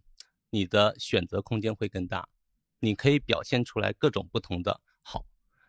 [0.49, 2.27] 你的选择空间会更大，
[2.79, 5.25] 你可以表现出来各种不同的好。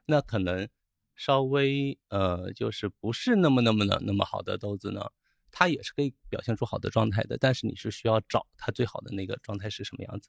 [0.06, 0.68] 那可能
[1.14, 5.10] 稍微呃，就是不是那么那么的那么好的豆子呢，
[5.52, 10.28] 它也是可以表现出好的状态的，但是你是需要找它最好的那个状态是什么样子。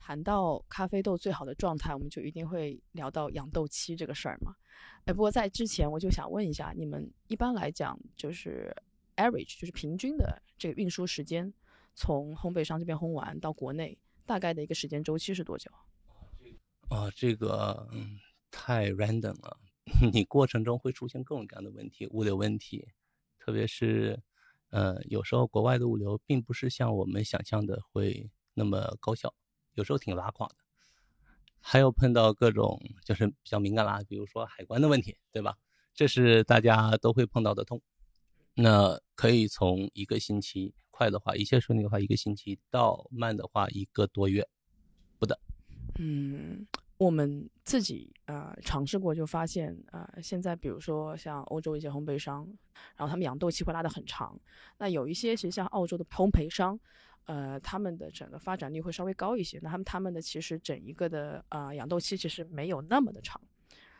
[0.00, 4.56] 谈到咖啡豆最好的状态，我们就一定会聊到养豆期这个事儿嘛。
[5.04, 8.74] 哎，不过在之前，我就想问一下，你们一般来讲，就是
[9.16, 11.52] average，就是平均的这个运输时间，
[11.94, 15.70] 从烘焙商这边烘完到国内，大概的一个时间周期是多久？
[16.88, 18.18] 啊，这个嗯
[18.50, 19.58] 太 random 了，
[20.12, 22.88] 你过程中会出现各种各样的问题，物流问题，
[23.38, 24.18] 特别是，
[24.70, 29.32] 呃，有时候国外的物流并不是像我们想象的会那么高效。
[29.80, 30.56] 有时候挺拉垮的，
[31.58, 35.56] 还有碰到各种就是比较敏感啦，比如说海关的问题，对吧？
[35.94, 37.80] 这是大家都会碰到的痛。
[38.52, 44.46] 那可以从一个星期，快的话，一切顺利的话，一个星期到慢的话，一个多月
[45.18, 45.34] 不等。
[45.98, 46.66] 嗯，
[46.98, 52.46] 我们自己啊尝试过，就发现啊，现在比如说像欧洲一些烘焙商，
[52.96, 54.38] 然后他们养豆期会拉得很长。
[54.76, 56.78] 那有一些其实像澳洲的烘焙商。
[57.26, 59.58] 呃，他们的整个发展率会稍微高一些。
[59.62, 63.40] 那他们他们的其实整一个的啊养豆期其实没有那么的长，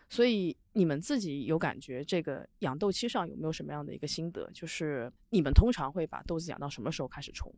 [0.08, 4.50] 所以你们自己有感觉这个养豆期上有没有什么样的一个心得？
[4.52, 7.54] 就是你们通常会把豆子养到什么时候开始冲？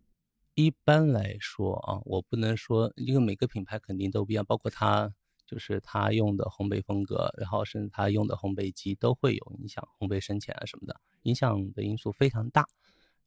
[0.54, 5.10] 一般来说啊，我不能说，因为每个品牌肯定都不一样，包括它
[5.46, 12.66] 就是它用的烘焙风格，然后甚至它用的烘焙机都会有影响，烘焙深浅啊什么的，影响的因素非常大。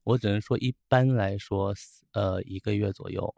[0.05, 1.73] 我只能说，一般来说，
[2.13, 3.33] 呃，一个月左右。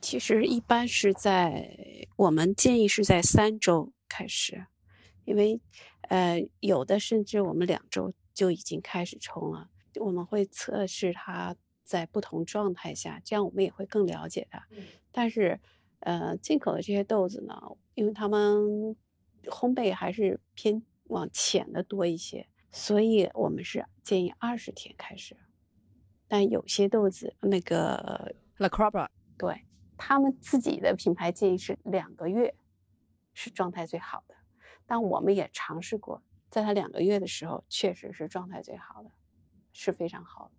[0.00, 1.76] 其实一般是在
[2.16, 4.66] 我们建议是在三周开始，
[5.24, 5.60] 因为，
[6.02, 9.70] 呃，有的甚至我们两周就已经开始冲了。
[10.00, 14.66] 我们会测试它在不同状态下，这样我们也会更了解它。
[15.12, 15.60] 但是，
[16.00, 17.56] 呃，进口的这些豆子呢，
[17.94, 18.96] 因为它们
[19.44, 25.36] 烘焙还是偏往浅的多一些，所以我们是建议二十天开始。
[26.28, 29.08] 但有些豆子，那个 La Crabra，
[29.38, 29.64] 对
[29.96, 32.54] 他们自己的品牌建议是两个月
[33.32, 34.34] 是状态最好的，
[34.86, 39.10] 但我们也尝试过，在它两个月的时候，确实是状态最好的，
[39.72, 40.54] 是非常好的。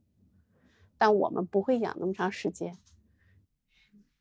[0.98, 2.78] 但我们不会养那么长时间。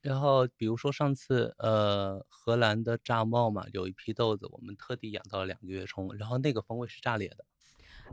[0.03, 7.45] 然后，比如说上次，呃，荷兰的炸帽嘛，有一批豆子，我们特地养到了两个月冲，然后那个风味是炸裂的。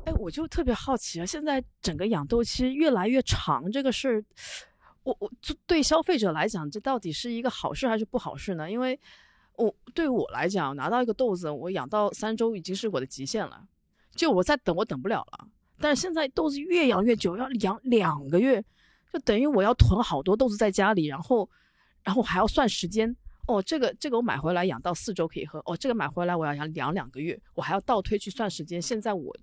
[0.05, 4.25] 哎，我就特别好奇啊，现在整个养豆期越来越长，这个事儿，
[5.03, 8.69] 我我就对消费者来讲，这到底是一个好事还是不好事呢？
[8.69, 8.99] 因为，
[9.55, 13.65] 我对我来讲，拿到一个豆子，我养到三周已经是我的极限了，
[14.13, 15.47] 就我再等，我等不了了。
[15.79, 18.61] 但是现在豆子越养越久，要养两个月，
[19.13, 21.49] 就等于我要囤好多豆子在家里，然后，
[22.03, 23.15] 然后还要算时间。
[23.47, 28.81] 哦，这个这个我买回来养到四周可以喝，哦，这个买回来我要养养两个月，我还要倒推去算时间。
[28.81, 29.33] 现在我。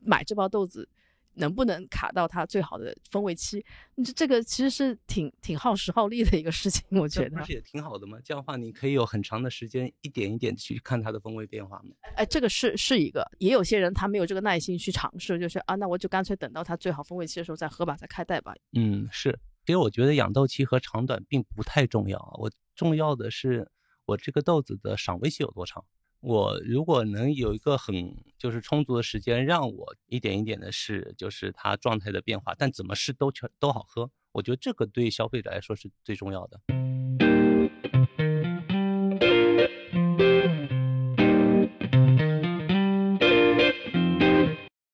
[0.00, 0.88] 买这包豆子
[1.34, 3.64] 能不能卡到它最好的风味期？
[4.04, 7.38] 这这个其实是挺挺耗时耗力的一个事情，我觉得。
[7.38, 8.18] 不是也挺好的吗？
[8.24, 11.94] 这样的话你可以有很长的时间一点一点去看它的风味变化吗？
[12.16, 18.52] 哎，这个是是一个，也有些人他没有这个耐心去尝试，就是啊，那我就干脆等到它最好风味期的时候再喝吧，再开袋吧。
[18.72, 19.38] 嗯，是。
[19.64, 23.70] 其实我觉得养豆期和长短并不太重要，我重要的是
[24.04, 25.84] 我这个豆子的赏味期有多长。
[26.22, 36.60] 我如果能有一个很就是充足的时间，让我一点一点的试，就是它状态的变化，但怎么试都全都好喝，我觉得这个对消费者来说是最重要的。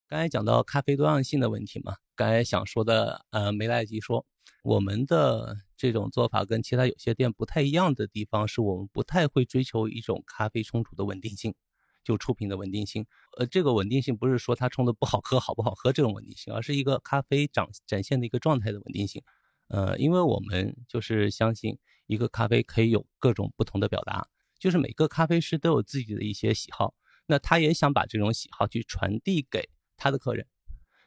[0.09, 4.25] 刚才讲到咖啡多样性的问题嘛，刚才想说的呃没来得及说。
[4.63, 11.55] 我们的这种做法跟其他有些店不太一样的地方，是我们不太会追求一种咖啡冲煮的稳定性，
[12.03, 13.07] 就出品的稳定性。
[13.39, 19.23] 呃，这个稳定性不是说它冲的不好喝好不好喝这种稳定性，而是一个咖啡展展现的一个状态的稳定性。
[19.69, 24.29] 呃，因为我们就是相信一个咖啡可以有各种不同的表达，
[24.59, 26.95] 就是每个咖啡师都有自己的一些喜好，
[27.27, 30.47] 那他也想把这种喜好去传递给他的客人。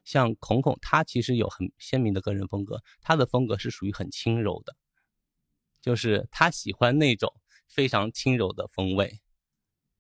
[0.10, 4.76] 像孔孔，他其实有很鲜明的个人风格，他的风格是属于很轻柔的，
[5.84, 7.32] 就是他喜欢那种
[7.68, 9.20] 非常轻柔的风味，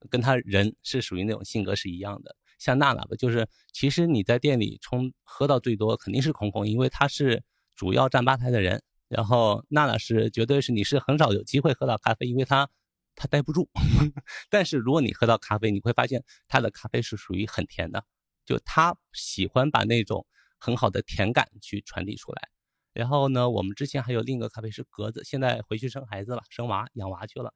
[0.09, 2.35] 跟他人是属于那种性格是一样的。
[2.57, 7.43] 像娜娜吧，就是其实你在店里冲喝到最多肯定是孔孔，因为他是
[7.75, 8.81] 主要站吧台的人。
[9.09, 12.67] 然后娜娜是绝对是你是很少有机会喝到咖啡，因为他
[13.13, 13.69] 他待不住。
[14.49, 18.03] 但是如果你喝到咖啡，你会发现他的咖啡是属于很甜的。
[18.49, 20.25] 就他喜欢把那种
[20.57, 22.49] 很好的甜感去传递出来，
[22.93, 27.53] 然后呢，我们之前还有另一个咖啡师格子，现在回去生孩子了，生娃养娃去了，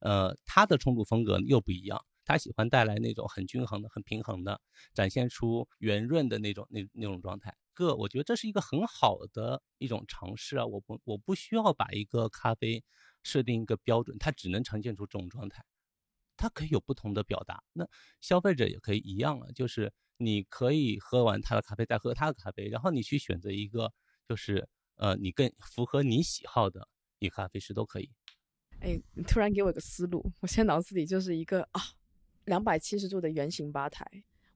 [0.00, 4.60] 呃，他的冲煮风格又不一样，他喜欢带来那种很均衡的、很平衡的，
[4.92, 7.56] 展现出圆润的那种那那种状态。
[7.72, 12.84] 个，我觉得这是一个很好的一种尝试啊，我不我不需要把一个咖啡
[13.22, 15.64] 设定一个标准，它只能呈现出这种状态，
[16.36, 17.88] 它可以有不同的表达，那
[18.20, 19.90] 消费者也可以一样啊，就是。
[20.16, 23.92] 你可以喝完他的咖啡，再喝他的咖啡，然后你去选择一个，
[24.28, 28.10] 就是呃，你更符合你喜好的一个咖啡师都可以。
[28.80, 31.80] 哎，你突然给我一个思路，我现在脑子里就是一个啊，
[32.44, 34.06] 两百七十度的圆形吧台，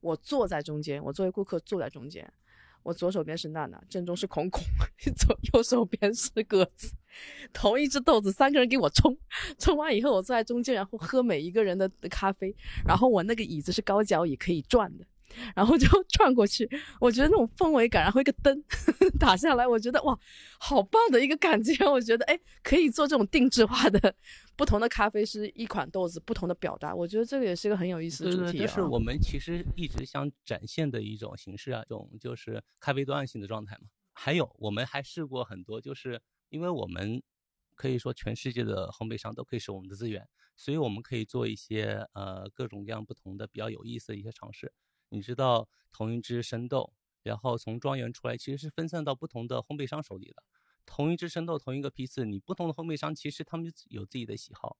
[0.01, 2.31] 我坐在中间，我作为顾客坐在中间，
[2.83, 4.63] 我左手边是娜娜，正中是孔孔，
[5.17, 6.93] 左右手边是鸽子，
[7.51, 9.17] 同一只豆子，三个人给我冲，
[9.57, 15.05] 冲完以后我坐在中间，然后喝每一个人的咖啡，然后我那个椅子是高脚椅，可以转的。
[15.55, 18.63] 然后就 转过去，我觉得那种氛围感，然后一个灯
[19.19, 20.17] 打下来，我觉得哇，
[20.59, 21.85] 好棒的一个感觉。
[21.85, 24.15] 我觉得哎，可以做这种定制化的，
[24.55, 26.93] 不同的咖啡是一款豆子，不同的表达。
[26.93, 28.59] 我觉得这个也是一个很有意思的主题。
[28.59, 33.87] 这是我们其实一直想展现的一种形式啊，一种就是咖啡多样性的状态嘛。
[34.13, 37.21] 还有，我们还试过很多，就是因为我们
[37.75, 40.27] 可以说全世界的烘焙商都可以是我们的资源，
[40.57, 44.73] 所以我们可以做一些呃各种各样不同的比较有意思的一些尝试。
[45.09, 46.93] 你知道同一只生豆，
[47.23, 50.43] 然后从庄园出来，其实是分散到不同的烘焙商手里的。
[50.85, 54.77] 同一只生豆，同一个批次，你不同的烘焙商其实他们有自己的喜好，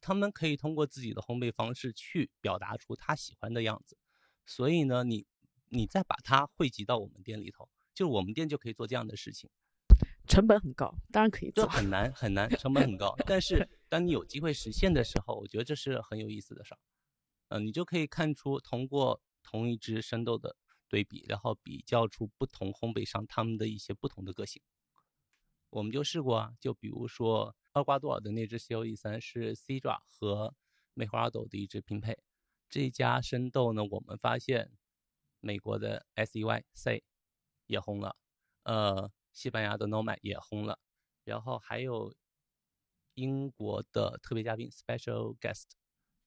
[0.00, 3.96] 他们可以通过自己的烘焙方式去表达出他喜欢的样子。
[4.44, 5.26] 所以呢，你
[5.70, 9.48] 你再把它汇集到我们店里头，就我们店就可以做这样的事情。
[10.28, 11.66] 成本很高，当然可以做。
[11.66, 13.14] 很难很难，成本很高。
[13.26, 16.78] 但是当你有机会实现的时候，我觉得这是很有意思的事儿。
[17.48, 19.22] 嗯，你就可以看出通过。
[19.46, 20.56] 同一只生豆的
[20.88, 24.60] 对比，然后比较出不同烘焙商他们的一些不同的个性。
[25.70, 30.54] 我们就试过啊，就比如说厄瓜多尔的那只 COE 三是 c 爪和
[30.94, 32.18] 梅花豆的一支拼配，
[32.68, 34.72] 这家生豆呢，我们发现
[35.40, 37.04] 美国的 SEY C
[37.66, 38.16] 也红了，
[38.62, 40.78] 呃，西班牙的 Nomad 也红了，
[41.24, 42.14] 然后还有
[43.14, 45.70] 英国的特别嘉宾 Special Guest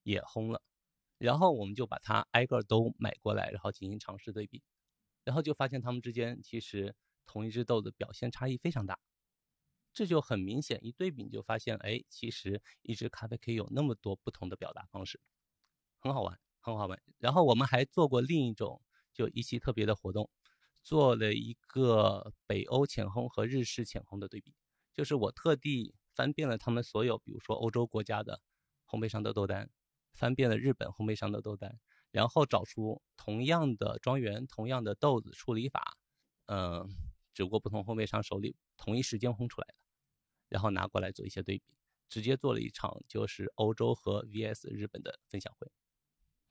[0.03, 0.61] 也红了，
[1.19, 4.63] 然后我们就把它挨个都买过来，然后进行尝试对比，
[5.23, 6.95] 然后就发现它们之间其实
[7.27, 8.97] 同一只豆子表现差异非常大。
[9.91, 15.19] 这就很明显，一对比你就发现，哎，其实一只咖啡可以有那么多不同的表达方式，
[15.99, 17.01] 很好玩，很好玩。
[17.17, 18.81] 然后我们还做过另一种，
[19.13, 20.29] 就一期特别的活动，
[20.83, 24.53] 做了一个北欧浅烘和日式浅烘的对比，
[24.93, 28.41] 就是我特地翻遍了他们所有，比如说欧洲国家的
[28.87, 29.69] 烘焙商的豆单，
[30.19, 31.79] 翻遍了日本烘焙商的豆单，
[32.11, 35.97] 然后找出同样的庄园、同样的豆子处理法，
[36.47, 36.85] 嗯，
[37.33, 39.75] 只不过不同烘焙商手里同一时间烘出来的。
[40.49, 41.73] 然后拿过来做一些对比，
[42.09, 45.71] 直接做了一场就是欧洲和 VS 日本的分享会。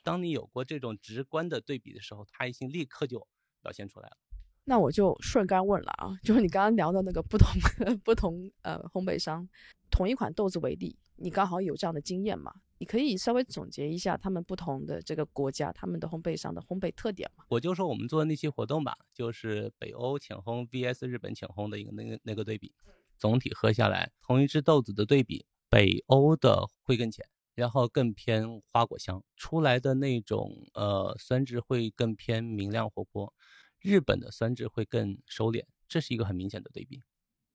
[0.02, 3.28] 当你有过这种直观的对比的时候，他已经立刻就
[3.60, 4.16] 表现出来了。
[4.64, 7.48] 那我就顺杆问了啊， 就是你刚刚聊的那个不同
[8.04, 9.46] 不同呃烘焙商，
[9.90, 12.54] 同一款豆子为例，你刚好有这样的经验吗？
[12.78, 17.44] 你可以稍微总结一下他们不同的这个国家他们的烘焙上的烘焙特点吗？
[17.48, 22.72] 我就说我们做的那期活动吧，就是北欧浅烘 VS 日本浅烘的一个那个那个对比。
[23.16, 27.26] 总体喝下来，同一只豆子的对比，北欧的会更浅，
[27.56, 33.32] 然后更偏花果香，出来的那种呃酸质会更偏明亮活泼；
[33.80, 37.02] 日本的酸质会更收敛，这是一个很明显的对比，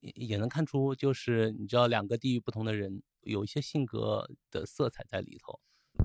[0.04, 5.60] 也也能看出，就是你知道两个地域不同的人有一些性格的色彩在里头。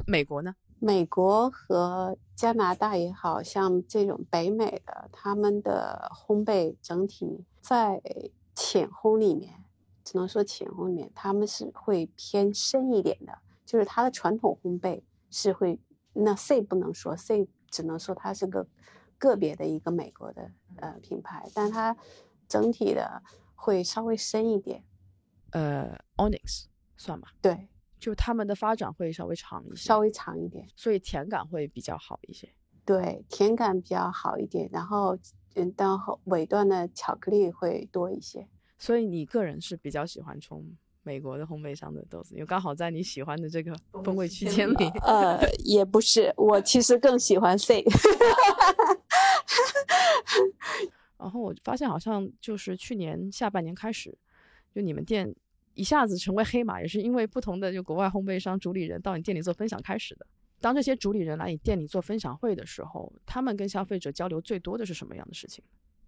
[0.06, 0.54] 美国呢？
[0.80, 8.02] 美国和加拿大也好像这种北美的，他们的烘焙整体在。
[8.60, 9.62] 浅烘里面，
[10.02, 15.78] 只能说浅烘里面，他们是会偏深一点的，就是它的传统烘焙是会，
[16.12, 18.66] 那 C 不能说 C，只能说它是个
[19.16, 21.96] 个别的一个美国的呃品牌，但它
[22.48, 23.22] 整体的
[23.58, 24.84] 会稍微深一点。
[25.50, 32.48] 呃，Onyx 算吧，对，就他们的发展会稍微长一些，稍微长一点，所以甜感会比较好一些。
[32.84, 35.18] 对，甜感比较好一点，然后。
[35.54, 38.46] 嗯，到后尾段的巧克力会多一些，
[38.78, 40.64] 所以你个人是比较喜欢冲
[41.02, 44.88] 美国的烘焙商的豆子，因为刚好在你喜欢的这个风味区间里。
[45.02, 47.82] 呃，也不是，我其实更喜欢 C。
[51.18, 54.16] 然后我发现好像就是去年下半年开始，
[54.74, 55.34] 就你们店
[55.74, 60.26] 一下子成为黑马，也是因为不同的就国外烘焙商主理人到你店里做分享开始的。
[60.60, 65.64] 当这些主理人来你店里做分享会的时候，他们跟消费者交流最多的是什么样的事情？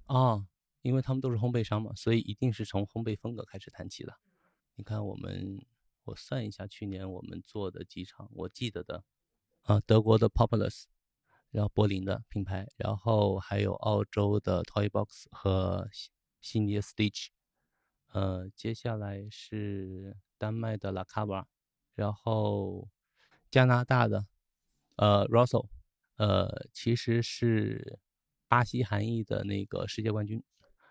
[0.07, 0.45] 啊，
[0.83, 4.13] 因为他们都是烘焙商嘛，所以一定是从烘焙风格开始谈起的。
[4.75, 5.65] 你看，我们
[6.05, 9.05] 我算一下，去年我们做的几场，我记得的，
[9.63, 10.85] 啊，德国的 Populous，
[11.51, 15.89] 然后柏林的品牌，然后还有澳洲的 Toybox 和
[16.41, 17.29] 悉尼的 Stitch，
[18.09, 21.45] 呃，接下来是丹麦的 La Cava，
[21.95, 22.89] 然后
[23.51, 24.27] 加拿大的。
[24.97, 25.67] 呃，Russell，
[26.17, 27.99] 呃，其实是
[28.49, 30.43] 巴西韩裔的那个世界冠军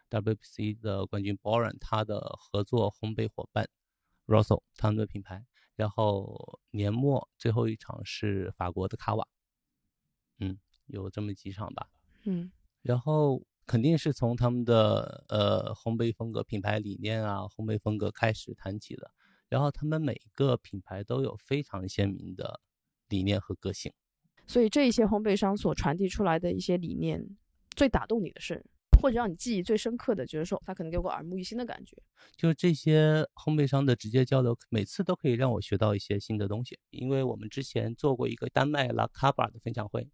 [0.10, 3.70] ，WBC 的冠军 Boran，他的合作烘焙伙伴
[4.26, 5.46] Russell，他们的品牌。
[5.76, 9.28] 然后年末最后一场是法国的卡瓦，
[10.40, 11.88] 嗯，有这么几场吧，
[12.24, 12.52] 嗯。
[12.82, 19.12] 然后肯定是从他们的呃烘焙风格、品牌理念啊、烘焙风格开始谈起的。
[19.48, 22.62] 然后他们每个品牌都有非常鲜明的。
[23.10, 23.92] 理念和个性，
[24.46, 27.36] 所以这一些烘焙商所传递出来的一些理念，
[27.76, 28.64] 最打动你的是，
[29.02, 31.98] 或者让你记忆最深刻的，就是说他可能给我耳目一新的感觉。
[32.38, 36.78] 就是这些烘焙商的直接交流，每次都可以让我学到一些新的东西。
[36.92, 40.08] 因为我们之前做过一个丹麦拉卡巴的分享会，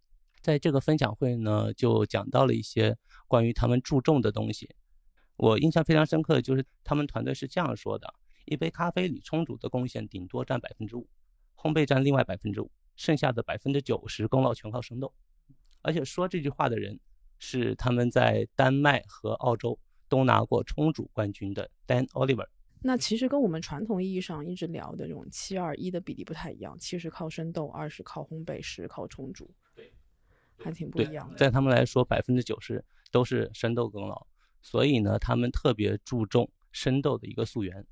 [0.46, 2.96] 在这个分享会呢，就讲到了一些
[3.28, 4.70] 关于他们注重的东西。
[5.38, 8.14] 我印象非常深刻的就是，他们团队是这样说的：
[8.46, 11.10] 一杯咖啡里冲煮的贡献顶多占百分之五，
[11.56, 12.72] 烘焙占另外百分之五。
[12.96, 15.14] 剩下的百分之九十功劳全靠生豆，
[15.82, 16.98] 而且说这句话的人
[17.40, 19.78] 是他们在丹麦和澳洲
[20.08, 22.48] 都拿过冲煮冠军的 Dan Oliver。
[22.84, 29.54] 那其实跟我们传统意义上一直聊的这种七二一的比例不太一样，七是靠生豆，二是靠烘焙，十靠冲煮，
[30.58, 31.38] 还挺不一样的。
[31.38, 34.26] 在他们来说，百分之九十都是生豆功劳，
[34.62, 37.86] 所以呢，他们特别注重生豆的一个溯源。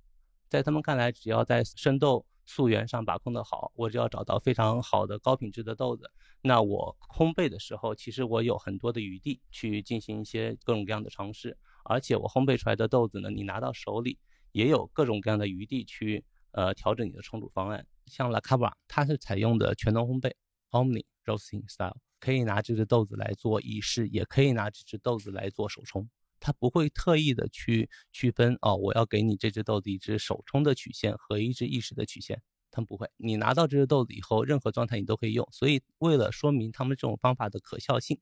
[0.49, 6.11] 在他们看来，只要在生豆溯源上把控的好，我只要找到非常好的高品质的豆子，
[6.41, 14.19] 那我烘焙的时候，其实我有很多的余地去进行一些各种各样的尝试，而且我烘焙出来的豆子呢，你拿到手里
[14.51, 17.85] 也有各种各样的余地去呃调整你的冲煮方案。
[18.05, 20.33] 像 La Cava，它是采用的全能烘焙
[20.71, 26.09] Omni Roasting Style，可以拿这只豆子来做意式，也可以拿这只豆子来做手冲。
[26.39, 33.09] 它不会特意的去区分哦，我要给你这只豆子一只手冲的曲线和一只意识的曲线，它不会。
[33.17, 35.45] 你拿到这只豆子以后，任何状态你都可以用。
[35.51, 38.17] 所以为了说明他们这种方法的可效性，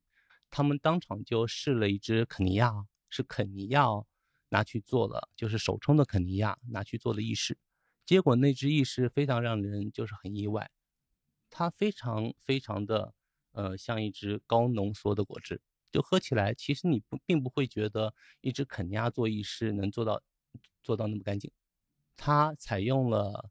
[0.50, 2.74] 他们当场就试了一只肯尼亚，
[3.08, 3.86] 是肯尼亚
[4.50, 7.60] 拿去做了，就是手冲的肯尼亚拿去做了意式，
[8.04, 10.72] 结果那只意式非常让人就是很意外，
[11.52, 13.14] 它非常非常的
[13.52, 15.62] 呃像一只高浓缩的果汁。
[15.92, 20.22] 就喝起来，其实你不并不会觉得一只肯尼亚做意式能做到
[20.82, 21.52] 做到那么干净。
[22.16, 23.50] 它采用了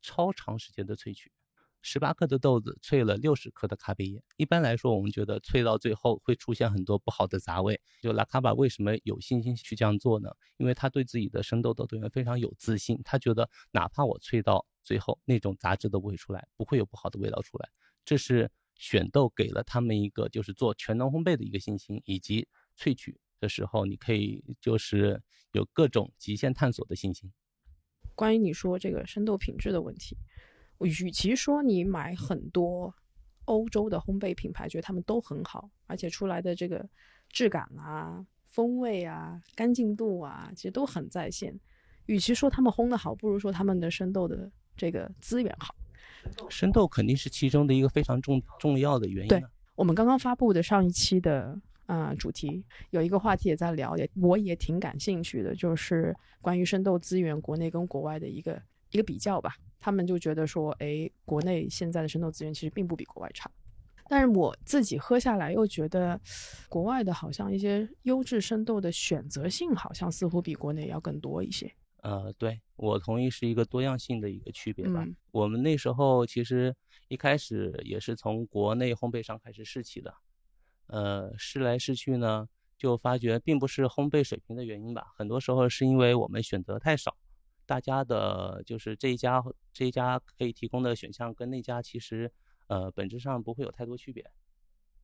[0.00, 1.32] 超长时间的萃取，
[1.82, 4.22] 十八克的豆子萃了六十克的咖啡液。
[4.36, 7.80] 一般来说，我们觉得萃到最后会出现很多不好的杂味。
[8.00, 10.30] 就拉卡巴为什么有信心去这样做呢？
[10.58, 17.68] 因为他对自己的生豆豆豆源非常有自信，他觉得哪怕我萃到最后，那种杂质都不会出来，不会有不好的味道出来。
[18.04, 18.48] 这是。
[18.80, 25.22] 选豆给了他们一个就是做全能烘焙的一个信心，以及萃取的时候你可以就是
[25.52, 27.30] 有各种极限探索的信心。
[28.14, 30.16] 关于你说这个生豆品质的问题，
[30.78, 32.94] 与其说你买很多
[33.44, 36.88] 欧洲的烘焙品牌，觉得他们都很好，而且出来的这个
[37.28, 41.54] 质感啊、风味啊、干净度啊，其实都很在线。
[42.06, 45.74] 与其说他们烘的好，不如说他们的生豆的这个资源好。
[46.48, 49.28] 生豆肯定是其中的一个非常重重要的原因。
[49.28, 49.42] 对
[49.74, 58.60] 我们刚刚发布的上一期的啊主题，有一个话题也在聊，也我也挺感兴趣的，就是关于生豆资源国内跟国外的一个
[58.90, 59.54] 一个比较吧。
[59.80, 63.50] 他们就觉得说，哎，国内现在的生豆资源其实并不比国外差，
[64.08, 66.20] 但是我自己喝下来又觉得，
[66.68, 71.72] 国外的好像一些优质生豆的选择性好像似乎比国内要更多一些。
[72.02, 75.04] 呃，对我同意是一个多样性的一个区别吧。
[75.30, 76.74] 我们那时候其实
[77.08, 80.14] 一开始也是从国内烘焙商开始试起的，
[80.86, 82.48] 呃，试来试去呢，
[82.78, 87.16] 就发觉并不是烘焙水平的原因吧，很多时候是因为我们选择太少，
[87.66, 89.42] 大家的就是这一家
[89.72, 92.32] 这一家可以提供的选项跟那家其实
[92.68, 94.28] 呃本质上不会有太多区别，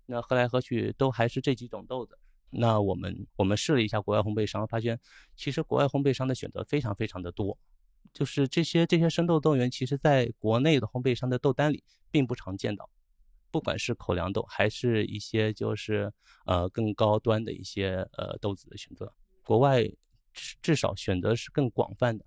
[0.07, 2.18] 那喝来喝去都还是这几种豆子。
[2.51, 4.99] 那我们我们试了一下国外烘焙商，发现
[5.36, 7.59] 其实国外烘焙商的选择非常非常的多，
[8.12, 12.88] 就是这些这些生豆豆源，其实在国内的烘焙商的豆单里并不常见到，
[13.51, 16.12] 不管是口粮豆，还是一些就是
[16.47, 19.12] 呃更高端的一些呃豆子的选择，
[19.44, 19.84] 国外
[20.62, 22.24] 至少选择是更广泛的。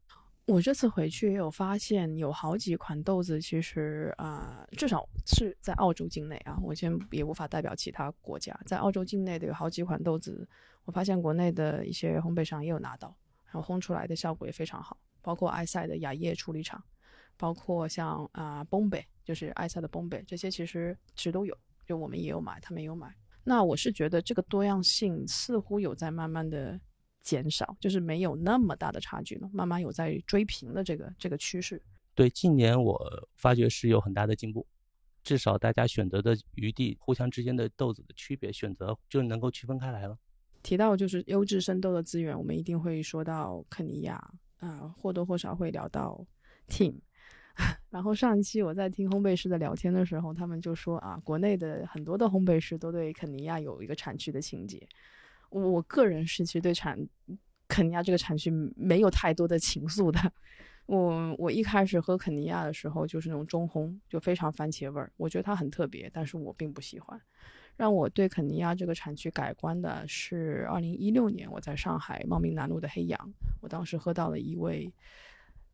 [0.50, 10.48] 我这次回去也有发现，有好几款豆子，其实啊，至少是在澳洲境内啊，我先也无法代表其他国家，在澳洲境内的有好几款豆子，
[10.86, 13.16] 我发现国内的一些烘焙商也有拿到，
[13.52, 16.84] 然后烘出来的效果也非常好，包括埃塞的雅叶处理厂，
[17.38, 23.14] 包括像啊崩贝，就是埃塞的崩贝，这些其实其实都有，就我们也有买，他们也有买。
[23.44, 26.80] 那我是觉得这个多样性似乎有在慢慢的。
[27.30, 31.80] 减少就是没有那么大的差距了，慢慢有在追平的这个这个趋势。
[32.16, 33.00] 对，近年我
[33.36, 34.66] 发觉是有很大的进步，
[35.24, 40.18] 至少大家选择的余地，互相之间的豆子的区别选择就能够区分开来了。
[40.64, 44.16] 提到就是优质生豆的资源，我们一定会说到肯尼亚
[44.58, 46.26] 啊，或多或少会聊到
[46.68, 46.96] Team。
[47.92, 54.88] 然后上一期我在听烘焙师的聊天的时候，他们就说啊，国内的很多的烘焙师都对肯尼亚有一个产区的情节。
[55.50, 57.00] 我个人是其实对产
[57.68, 60.20] 肯尼亚这个产区没有太多的情愫的。
[60.86, 67.20] 我我一开始喝肯尼亚的时候就是那种中烘，就非常番茄味儿，我觉得它很特别，但是我并不喜欢。
[67.78, 74.92] 让我对肯尼亚这个产区改观的是二零一六年我在上海茂名南路的黑羊，我当时喝到了一位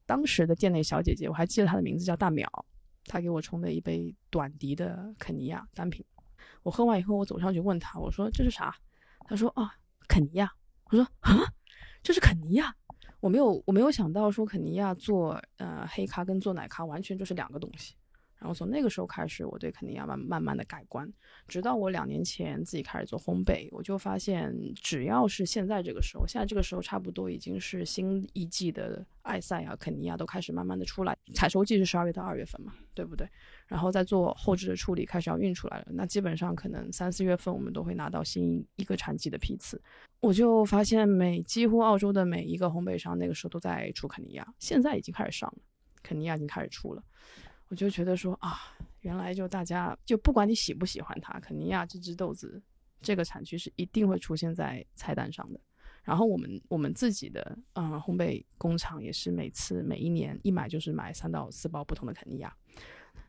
[0.05, 2.45] 当时的店内小姐姐，我还记得她的名字叫大淼，
[3.05, 6.05] 她给我冲了一杯短笛的肯尼亚单品。
[6.61, 8.75] 我喝完以后，我走上去问她，我说这是啥？
[9.25, 9.73] 他说啊，
[10.07, 10.51] 肯尼亚。
[10.85, 11.53] 我说啊，
[12.01, 12.73] 这是肯尼亚。
[13.19, 17.95] 我没有，我没有想到说肯尼亚做呃黑咖跟做奶咖完全就是两个东西。
[18.37, 21.11] 然后从那个时候开始，我对肯尼亚慢慢慢的改观，
[21.47, 33.27] 直到我两年前自己开始做烘焙，我就发现，只要是现在这个时候，现在这个时候差不多已经是新一季的埃塞啊、肯尼亚都开始慢慢的出来，采收季是十二月到二月份嘛，对不对？
[33.67, 39.81] 然后再做后置的处理，开始要运出来了，那基本上可能三四月份我们都会拿到新一个产季的批次，
[40.19, 45.57] 我就发现每几乎澳洲的每一个烘焙商那个时候都在出肯尼亚，现在已经开始上了。
[46.03, 47.03] 肯尼亚已经开始出了，
[47.75, 48.57] 我就觉得说啊，
[49.01, 52.63] 原来就大家就不管你喜不喜欢它，肯尼亚这只豆子
[53.01, 55.59] 这个产区是一定会出现在菜单上的。
[56.01, 62.55] 然后我们我们自己的嗯烘焙工厂也是每次每一年一买就是买三到四包不同的肯尼亚。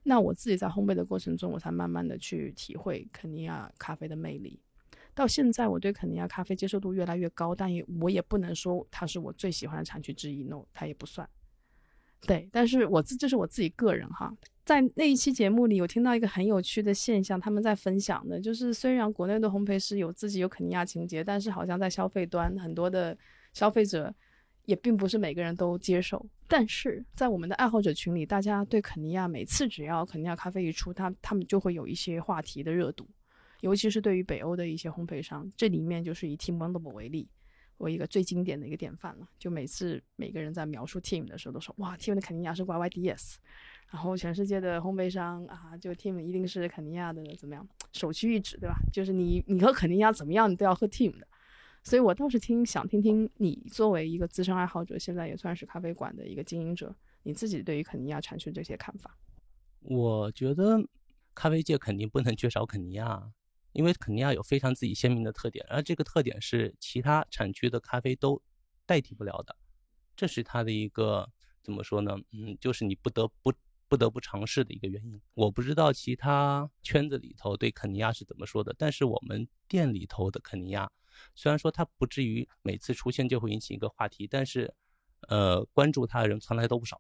[0.05, 4.61] 那我自己在烘焙的过程中，我才慢慢的去体会肯尼亚咖啡的魅力。
[5.12, 11.28] 到现在，我对肯尼亚咖啡接受度越来越高，但也我也不能说它是我最喜欢的产区之一，no，它也不算。
[12.27, 14.33] 对，但是我自这是我自己个人哈，
[14.64, 23.16] 在那一期节目里，有听到一个很有趣的现象，他们在分享的就是，虽然国内的烘焙师有自己有肯尼亚情节，但是好像在消费端很多的
[23.53, 24.14] 消费者。
[24.66, 33.09] 也并不是每个人都接受，但是在我们的爱好者群里，大家对肯尼亚每次只要肯尼亚咖啡一出，他他们就会有一些话题的热度，
[33.61, 37.29] 尤其是对于北欧的一些烘焙商，这里面就是以 Team Wonderful 为例，
[37.79, 39.29] 我一个最经典的一个典范了。
[39.39, 43.37] 就每次每个人在描述 Team 的时候，都说哇，Team 的肯尼亚是 YYDS，
[43.91, 48.77] 然后全世界的烘焙商啊，就 Team 一定是肯尼亚的怎么样首屈一指，对吧？
[48.93, 51.27] 就是你你和肯尼亚怎么样，你都要喝 Team 的。
[51.83, 59.16] 所以，我倒是听想听听你作为一个资深爱好者，现在也算是咖啡馆的一个经营者，你自己对于肯尼亚产生这些看法。
[59.83, 60.85] 我觉得
[61.33, 63.31] 咖啡界肯定不能缺少肯尼亚，
[63.77, 68.43] 因为肯尼亚有非常自己鲜明的特点，而这个特点是其他产区的咖啡都
[68.87, 69.55] 代替不了的。
[70.16, 71.31] 这是它的一个
[71.62, 72.16] 怎么说呢？
[72.33, 73.53] 嗯，就是你不得不
[73.87, 75.20] 不得不尝试的一个原因。
[75.35, 80.91] 我不知道其他圈子里头对肯尼亚是怎么说的，但是我们店里头的肯尼亚。
[81.35, 84.72] 虽然说它不至于每次出现就会引起一个话题，但是，
[85.29, 86.99] 呃，关注它的人从来都不少。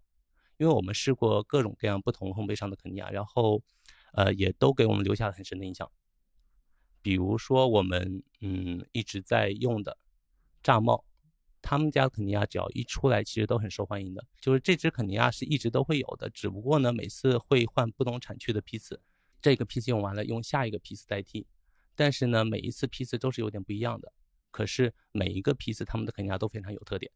[0.58, 3.62] 因为我们试过各种各样不同烘焙商的肯尼亚，然后，
[4.12, 5.90] 呃，也都给我们留下了很深的印象。
[7.06, 9.96] 比如说我们嗯一直在用的
[10.60, 11.04] 炸帽，
[11.62, 14.26] 他们家肯尼亚只要一出来，其实都很受欢迎的。
[14.40, 19.00] 就是这支肯尼亚是一直都会有的，只不过呢每次会换不同产区的批次，
[19.40, 21.46] 这个批次用完了，用下一个批次代替。
[21.94, 24.12] 但是呢，每一次批次都是有点不一样的。
[24.50, 27.12] 可是每一个批次，他们的肯尼亚都非常有特点，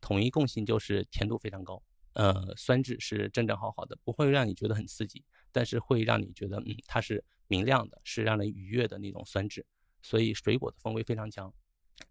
[0.00, 5.24] 统一共性就是甜度非常高，呃，酸质是正正好好的，不会让你觉得很刺激，
[5.56, 9.64] 但是会让你觉得，嗯，它是明亮的，是让人愉悦的那种酸质，
[10.02, 11.50] 所以水果的风味非常强。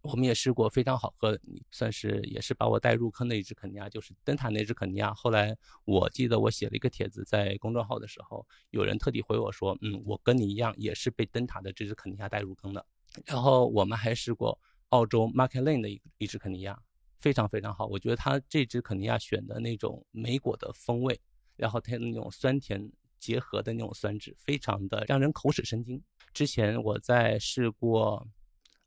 [0.02, 1.40] 我们也试过非常好喝，
[1.70, 5.14] 算是也是把我带入坑的一只肯尼亚，就是灯塔那只肯尼亚。
[5.14, 12.84] 后来我记得我写了一个帖子在公众号的时候，有人特地回我说，嗯，我跟你一样也是被灯塔的这只肯尼亚带入坑的。
[13.26, 16.82] 然后我们还试过澳洲 Market Lane 的一一只肯尼亚，
[17.20, 17.86] 非常非常好。
[17.86, 21.22] 我觉得它这只肯尼亚选的那种莓果的风味，
[21.58, 26.02] 然后它的那种酸甜结合的那种酸质，非常的让人口齿生津。
[26.34, 28.28] 之前我在试过。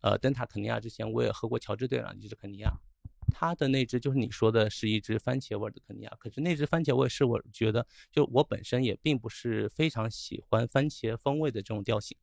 [0.01, 2.72] 呃，灯塔肯尼亚之前我也喝过乔治队长一只肯尼亚，
[3.33, 12.16] 他的那只就是你说的是一只番茄味的肯尼亚，可是那只番茄味是我觉得就我本身也并不是非常喜欢番茄风味的这种调性，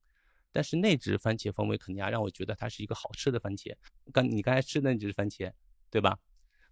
[0.53, 3.76] 但是那只番茄风味肯尼亚让我觉得它是一个好吃的番茄。
[4.14, 5.51] 刚你刚才吃的那只番茄，
[5.89, 6.18] 对吧？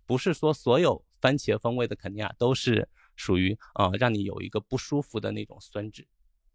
[0.06, 6.08] 不是说所有番茄风味的肯尼亚都是属于啊让你有一个不舒服的那种酸质。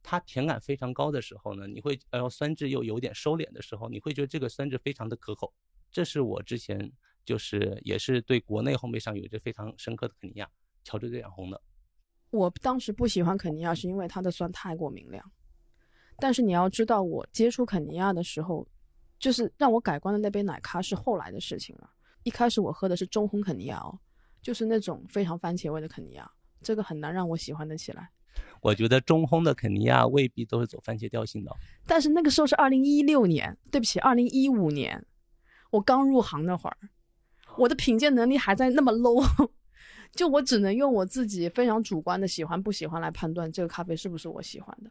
[0.02, 5.52] 它甜感非常高的时候呢，你会呃酸质又有点收敛的时候，你会觉得这个酸质非常的可口。
[5.90, 6.90] 这是我之前
[7.24, 10.48] 就是也是对国内烘焙上有着非常深刻的肯尼亚
[10.84, 11.60] 乔治队长红的。
[12.30, 15.32] 我当时不喜欢肯尼亚是因为它的酸太过明亮，
[16.18, 18.66] 但是你要知道，我接触肯尼亚的时候，
[19.18, 21.90] 就是让我改观的那杯奶咖是后来的事情了。
[22.22, 23.98] 一开始我喝的是中烘肯尼亚哦，
[24.42, 26.30] 就是那种非常番茄味的肯尼亚，
[26.62, 28.10] 这个很难让我喜欢的起来。
[28.60, 31.50] 我觉得中烘的肯尼亚未必都是走番茄调性的，
[31.86, 35.04] 但是那个时候是二零一六年，对不起，二零一五年，
[35.70, 36.76] 我刚入行那会儿，
[37.56, 39.50] 我的品鉴能力还在那么 low，
[40.14, 44.90] 就我只能用我自己非常主观的喜欢不喜欢来判断这个咖啡是不是我喜欢的。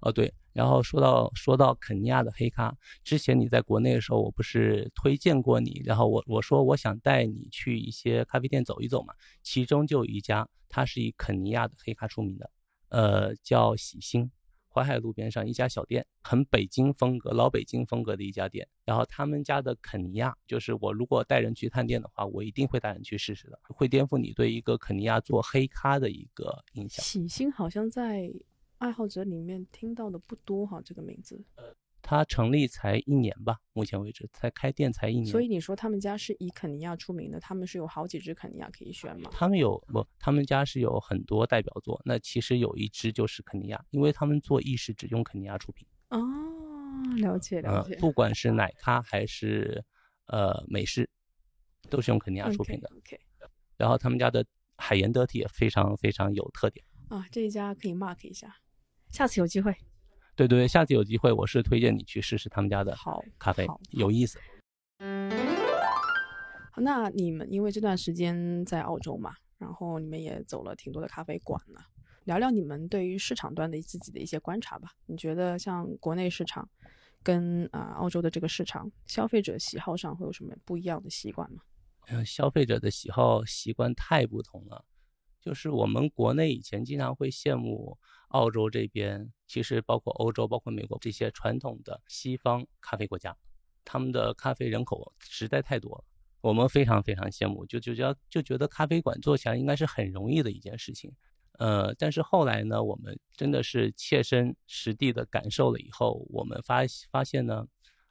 [0.00, 12.50] 哦对，然后说到说到肯尼亚的黑咖，之前你在国内的时候，我不是推荐过你，然后我我说我想带你去一些咖啡店走一走嘛，其中就有一家，它是以肯尼亚的黑咖出名的。
[12.90, 14.30] 呃，叫喜星，
[14.68, 18.68] 淮海路边上一家小店，很北京风格，老北京风格的一家店。
[18.84, 27.04] 然后他们家的肯尼亚，就是我如果带人去探店的话，我一定会带人去试试的，会颠覆你对一个肯尼亚做黑咖的一个印象。
[27.04, 28.30] 喜星好像在
[28.78, 31.44] 爱好者里面听到的不多哈，这个名字。
[32.06, 35.26] 它成立才一年吧，目前为止才开店才一年。
[35.26, 39.30] 所以你说他们家是以肯尼亚出名的，他们是有好几只肯尼亚可以选吗？
[39.32, 40.06] 他们有不？
[40.18, 45.88] 他们家是有很多代表作，那其实有一只就是肯尼亚，因为他们做意式只用肯尼亚出品。
[46.10, 46.20] 哦，
[47.16, 47.96] 了解了解。
[47.96, 49.82] 不管是奶咖还是
[50.26, 51.08] 呃美式，
[51.88, 52.90] 都是用肯尼亚出品的。
[52.98, 53.18] OK。
[53.78, 54.44] 然后他们家的
[54.76, 57.26] 海盐得体也非常非常有特点啊。
[57.32, 58.54] 这一家可以 mark 一下，
[59.14, 59.72] 下次有机会。
[60.34, 64.40] 对对，下次有机会我是推荐你去试试他们家的好咖啡，有意思。
[66.76, 71.80] 那你们因为这段时间在澳洲嘛，然后你们也走了挺多的咖啡馆了，
[72.24, 74.90] 聊聊你们对于市场端的自己的一些观察吧。
[75.06, 76.68] 你觉得像国内市场
[77.22, 81.62] 跟啊澳洲的这个市场，消费者喜好上会有什么不一样的习惯吗？
[82.08, 84.84] 嗯，消费者的喜好习惯太不同了。
[85.44, 93.36] 就是我们国内以前经常会羡慕澳洲这边，其实包括欧洲、包括美国这些传统的西方咖啡国家，
[93.84, 96.04] 他们的咖啡人口实在太多了，
[96.40, 101.12] 我们非常非常羡慕，就就就就觉得咖啡馆做起来应该是很容易的一件事情。
[101.58, 106.80] 呃，但是后来呢，我们真的是切身实地的感受了以后，我们发
[107.10, 107.66] 发现呢。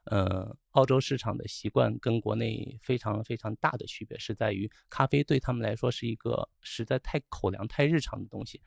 [0.06, 8.62] 呃，澳洲市场的习惯跟国内非常非常大的区别是在于，咖啡对他们来说是一个实在太口粮、太日常的东西。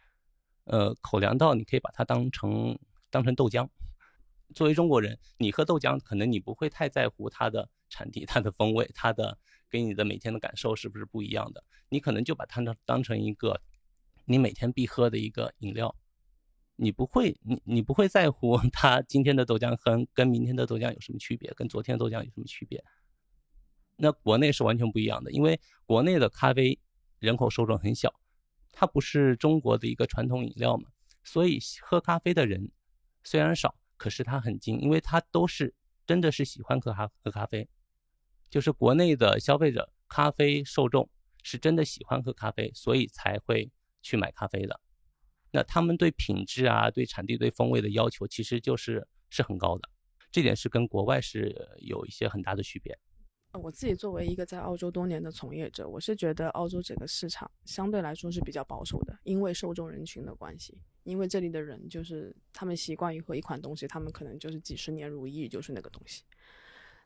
[0.64, 2.78] 呃，口粮到你可以把它当成
[3.11, 3.68] 当成豆浆。
[4.54, 9.36] 作为中国人，你喝豆浆，可能你不会太在乎它的产地、它的风味、它的
[9.68, 11.62] 给你的每天的感受是不是不一样的。
[11.88, 13.61] 你可能就把它当成一个
[14.24, 15.94] 你每天必喝的一个饮料。
[16.76, 22.82] 你不会，你你不会在乎 它今天的豆浆跟跟明天的豆浆有什么区别，跟昨天的豆浆有什么区别？
[23.96, 26.78] 那国内是完全不一样的，因为国内的咖啡
[27.18, 28.14] 人口受众很小，
[28.72, 30.90] 它不是中国的一个传统饮料嘛，
[31.24, 32.70] 所以喝咖啡的人
[33.24, 35.74] 虽然少，可是它很精，因为它都是
[36.06, 37.66] 真的是喜欢喝咖喝咖啡，
[38.50, 41.08] 就是国内的消费者咖啡受众
[41.42, 43.72] 是真的喜欢喝咖啡，所以才会
[44.02, 44.78] 去买咖啡的。
[45.51, 49.88] 那他们对品质啊、对产地、对风味的要求，其实就是是很高的，
[50.30, 52.99] 这点是跟国外是有一些很大的区别。
[53.53, 66.22] 我自己作为一个在澳洲多年的从业者，我是觉得澳洲整个市场相对来说是比较保守的，因为受众人群的关系，因为这里的人就是他们习惯于喝一款东西，他们可能就是几十年如一日就是那个东西。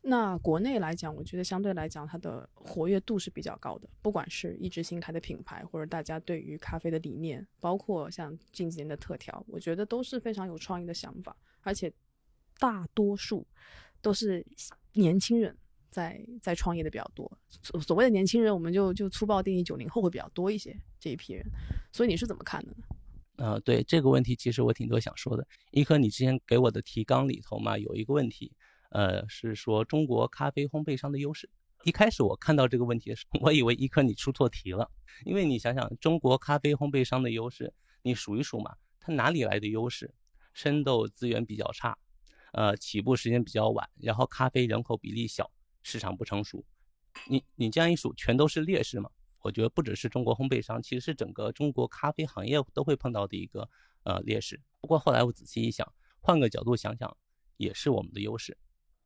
[0.02, 3.88] 那国内来讲，我觉得相对来讲，它的活跃度是比较高的。
[4.00, 11.36] 不管是一直新开的品牌，或者大家对于咖啡的理念，包括像近几年的特调，我觉得都是非常有创意的想法。
[11.60, 11.92] 而且
[12.58, 13.46] 大多数
[14.00, 14.44] 都是
[14.94, 15.54] 年轻人
[15.90, 17.30] 在在创业的比较多。
[17.62, 21.44] 所所谓的年轻人，我们就就粗暴定义九零后会比较多一些这一批人。
[21.92, 22.84] 所以你是怎么看的呢？
[23.36, 25.46] 呃，对这个问题，其实我挺多想说的。
[25.70, 28.50] 一科，你之前给我的提纲里头嘛，有一个问题。
[28.90, 31.50] 呃，是说中国咖啡烘焙商的优势。
[31.84, 34.90] 一开始我看到这个问题的时候， 我以为一科你出错题了，
[35.24, 37.72] 因为你想想中国咖啡烘焙商的优势，
[38.02, 40.12] 你数一数嘛，它哪里来的优势？
[40.52, 41.96] 生豆资源比较差，
[42.52, 45.50] 呃，起步时间比较晚，然后咖啡人口比例小，
[45.82, 46.64] 市场不成熟。
[47.28, 49.08] 你你这样一数，全都是劣势嘛？
[49.42, 53.66] 我觉得不只是中国烘焙商，其实是整个中国咖啡行业都会碰到的一个
[54.02, 54.60] 呃劣势。
[54.80, 57.16] 不过后来我仔细一想，换个角度想想，
[57.56, 58.58] 也是我们的优势。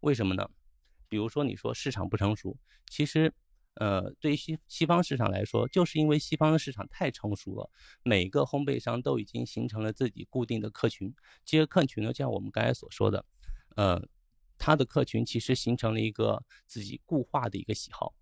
[0.04, 0.46] 为什么呢？
[1.08, 2.54] 比如说，你说市场不成熟，
[2.90, 3.32] 其实，
[3.76, 7.70] 呃，对于西西方市场来说，就是因为西方的市场太成熟了，
[8.02, 11.14] 每个烘焙商都已经形成了自己固定的客群。
[11.42, 13.24] 这些客群呢，像我们刚才所说的，
[13.76, 14.06] 呃，
[14.58, 18.14] 他的客群其实形成了一个自己固化的一个喜好。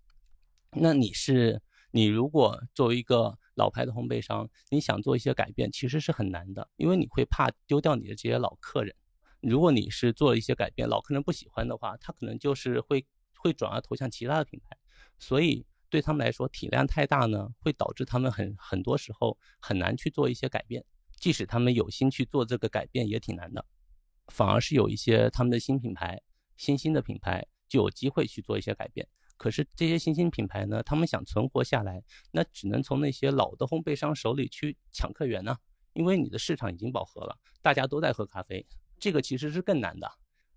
[0.71, 1.61] 那你是
[1.91, 8.95] 你如果作为一个老牌的烘焙商，你想做一些改变，其实是很难的，因为你会怕丢掉你的这些老客人。
[9.43, 14.77] 如果你是做了一些改变，老客人不喜欢的话，他可能就是会会转而投向其他的品牌，
[15.19, 20.85] 所以对他们来说体量太大呢，会导致他们很很多时候很难去做一些改变，
[21.19, 23.65] 即使他们有心去做这个改变也挺难的，
[24.27, 26.21] 反而是有一些他们的新品牌、
[26.55, 29.05] 新兴的品牌就有机会去做一些改变。
[29.35, 35.57] 可是这些新兴品牌呢，他们想存活下来，那只能从那些老的烘焙商手里去抢客源呢，
[35.91, 38.65] 因为你的市场已经饱和了，大家都在喝咖啡。
[39.03, 40.09] 这个其实是更难的，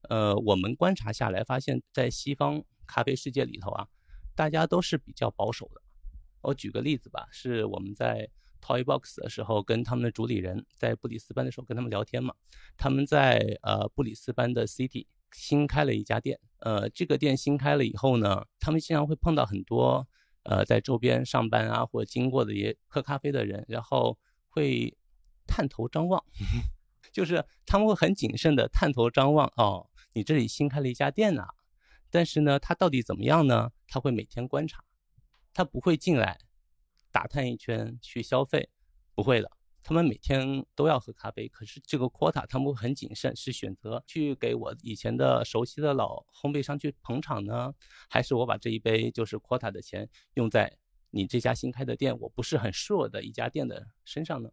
[0.03, 3.89] 呃，我们观察下来发现，在西方咖啡世界里头啊，
[4.37, 5.83] 大家都是比较保守的。
[6.43, 8.31] 我举个例子吧，是我们在
[8.63, 12.33] Toy Box 的时候，跟他们的主理人在布里斯班的时候跟他们聊天嘛。
[12.77, 20.07] 他们在呃布里斯班的 City 新开了一家店，呃，这个店新开了以后呢，他们经常会碰到很多
[20.45, 24.17] 呃在周边上班啊或者经过的也喝咖啡的人，然后
[24.51, 24.97] 会
[25.49, 26.23] 探头张望。
[27.17, 31.49] 就是他们会很谨慎的探头张望哦，你这里新开了一家店呐，
[32.11, 33.71] 但是呢，他到底怎么样呢？
[33.89, 34.85] 他会每天观察，
[35.55, 36.39] 他不会进来
[37.11, 38.69] 打探一圈去消费，
[39.15, 39.51] 不会的。
[39.83, 47.73] 他们每天都要喝咖啡，可是这个 quota 他们会很谨慎，是选择去给我以前的熟悉的老烘焙商去捧场呢，
[48.11, 50.71] 还是我把这一杯就是 quota 的钱用在
[51.09, 54.51] 你这家新开的店，我不是很 sure 的一家店的身上呢？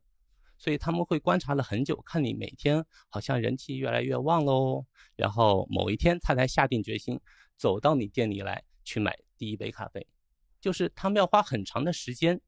[0.57, 4.85] 所以他们会观察了很久，看你每天好像人气越来越旺喽，
[5.15, 7.19] 然后某一天他才下定决心
[7.57, 10.07] 走到你店里来去买第一杯咖啡，
[10.61, 12.39] 就是他们要花很长的时间，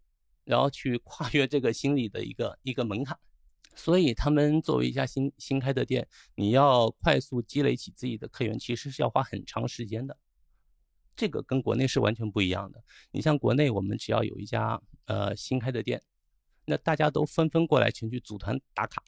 [0.43, 3.17] 然后去跨越这个心理的一个一个门槛。
[3.77, 10.17] 所以他们作为一家新新开的店，你要快速积累起自己的客源，其实是要花很长时间的。
[11.13, 12.81] 这个跟国内是完全不一样的。
[13.11, 16.01] 你像国内，我们只要有一家呃新开的店，
[16.65, 19.03] 那大家都纷纷过来前去组团打卡。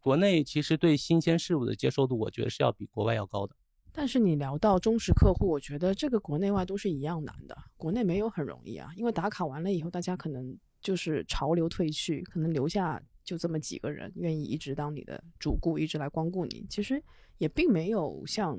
[0.00, 3.54] 国内其实对新鲜事物的接受度，我觉得是要比国外要高的。
[3.92, 7.56] 但是你聊到忠实客户，我觉得这个国内外都是一样难的。
[7.76, 16.66] 国内没有很容易啊，因为打卡完了以后，大家可能就是潮流退去，可能留下就这么几个人愿意一直当你的主顾，一直来光顾你。
[16.68, 17.02] 其实
[17.38, 18.58] 也并没有像。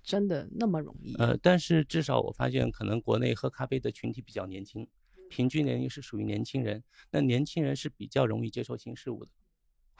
[0.00, 1.14] 真的那么容易？
[1.16, 4.88] 呃，但是至少我发现，可能国内喝咖啡的群体比较年轻，
[5.28, 6.82] 平均年龄是属于年轻人。
[7.10, 9.30] 那年轻人是比较容易接受新事物的。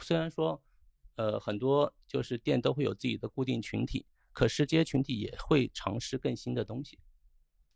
[0.01, 0.63] 虽然说，
[1.17, 6.99] 呃，很多就是店都会有自己的固定群体，可是这些群体也会尝试更新的东西。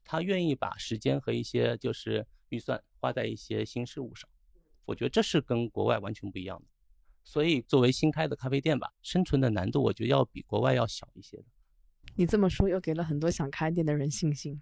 [0.04, 4.28] 他愿意把时间和一些就是预算花在一些新事物上。
[4.84, 6.66] 我觉得这是跟国外完全不一样的。
[7.24, 11.44] 所以作为新开的咖啡店吧，生存的难度我觉得要比国外要小一些的。
[12.16, 14.60] 你这么说又给了很多想开店的人信心。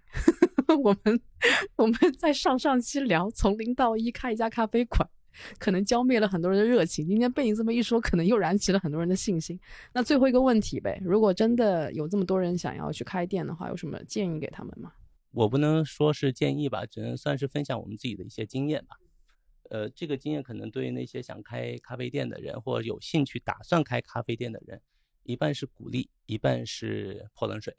[0.75, 1.21] 我们
[1.75, 5.07] 我们在上上期聊从零到一开一家咖啡馆，
[5.57, 7.07] 可能浇灭了很多人的热情。
[7.07, 9.59] 今天被你这么一说，可能又燃起了很多人的信心。
[9.93, 14.93] 那最后一个问题呗，如果真的有这么多人想要去开店的话，有什么建议给他们吗？
[15.31, 18.97] 我不能说是建议吧，只能算是分享我们自己的一些经验吧。
[19.69, 24.81] 呃，这个经验可能对于那些想开咖啡店的人，或者有兴趣打算开咖啡店的人。
[25.23, 27.73] 一半是鼓励，一半是泼冷水。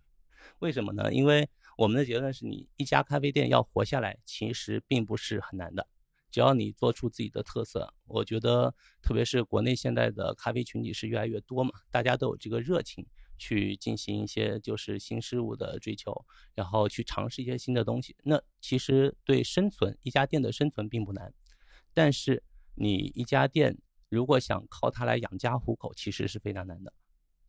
[0.60, 1.12] 为什么呢？
[1.12, 5.86] 因为我们的结论是你一家咖啡店要活下来，其实并不是很难的。
[6.30, 13.06] 只要你做出自己的特色，我觉得，特别是国内现在的咖啡群体是越来越多嘛，大家都有这个热情
[13.38, 18.16] 去进行一些就是新事物的追求，然后去尝试一些新的东西。
[18.24, 21.32] 那其实对生存一家店的生存并不难，
[21.94, 22.42] 但是
[22.74, 23.78] 你一家店。
[24.08, 26.92] 如果想靠它来养家糊口，其实是非常难的。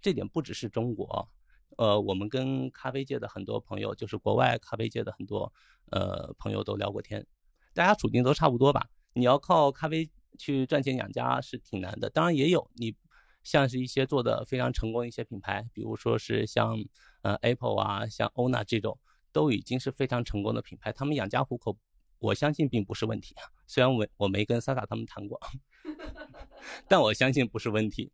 [0.01, 1.29] 这点不只是中国，
[1.77, 5.51] 呃，我们跟咖啡界的很多朋友，就是国外咖啡界的很多
[5.91, 7.25] 呃朋友都聊过天，
[7.73, 8.89] 大家处境都差不多吧。
[9.13, 12.09] 你要靠咖啡去赚钱养家是挺难的。
[12.09, 12.95] 当然也有你
[13.43, 16.77] 像是一些做的非常成功一些品牌，比如说是像
[17.21, 18.99] 呃 Apple 啊，像欧娜这种，
[19.31, 21.77] 都已经是非常成功的品牌，他们养家糊口。
[22.19, 25.39] 我相信并不是问题啊，虽然我我没跟萨萨他们谈过，
[26.89, 28.11] 但我相信不是问题。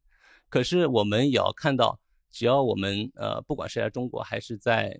[0.49, 1.99] 可是我们也要看到，
[2.33, 4.99] 只要我们呃，不管是在中国还是在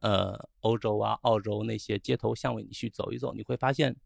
[0.00, 3.96] 呃欧洲啊、澳洲那些街头巷尾，你去走一走，你会发现，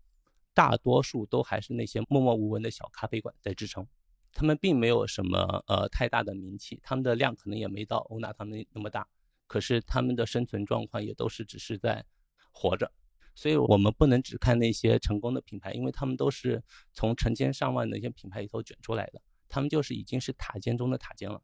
[0.54, 3.86] 大多数都还是那些默默无闻的小咖啡馆在支撑，
[4.32, 9.06] 他们并没有什么呃太大的名气，他们的量可能也没到欧娜他们那么大，
[9.46, 12.02] 可是他们的生存状况也都是只是在
[12.50, 12.90] 活着。
[13.34, 16.62] 所以我们不能只看那些成功的品牌，因为他们都是
[16.94, 21.42] 从成千上万的一些品牌里头卷出来的，他们就是已经是塔尖中的塔尖了。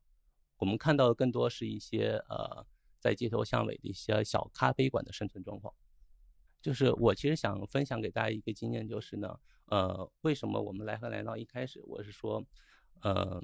[0.59, 2.66] 我们看到的更多是一些呃，
[3.00, 5.74] 在街头巷尾的一些小咖啡馆的生存状况。
[6.61, 12.44] 就是我其实想分享给大家一个经验，就是呢，呃，为什么我们来和来闹一开始我是说，
[13.00, 13.42] 呃，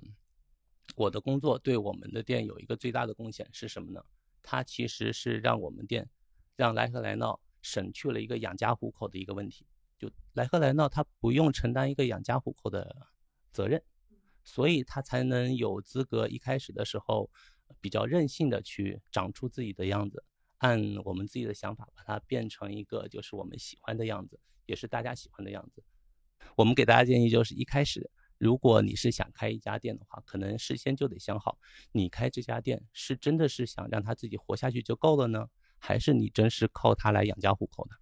[0.94, 4.04] 我的工作对我们的店有一个最大的贡献是什么呢？
[4.42, 6.08] 它其实是让我们店，
[6.56, 7.40] 让来和来闹。
[7.66, 9.66] 省去了一个养家糊口的一个问题，
[9.98, 12.94] 就来和来闹，它不用承担一个养家糊口的
[13.52, 13.82] 责任，
[14.44, 17.30] 所以他才能有资格一开始的时候
[17.80, 20.22] 比较任性的去长出自己的样子，
[20.58, 25.82] 按我们自己的想法把它变成一个就是我们喜欢的样子，也是大家喜欢的样子。
[26.56, 31.58] 我们给大家建议就是一开始，如果你是想开一家店的话，可能事先就得想好，
[31.92, 35.48] 你开这家店是真的是想让他自己活下去就够了呢？
[35.78, 37.96] 还是你真是靠它来养家糊口的，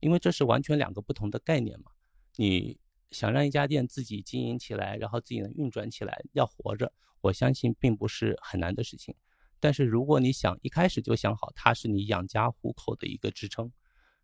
[0.00, 1.90] 因为这是完全两个不同的概念嘛。
[2.36, 2.78] 你
[3.10, 9.14] 想让一家店自己经营起来，然后自己能运转起来，要活着，我相信并不是很难的事情。
[9.60, 13.72] 但是如果你想一开始就想好它是你养家糊口的一个支撑，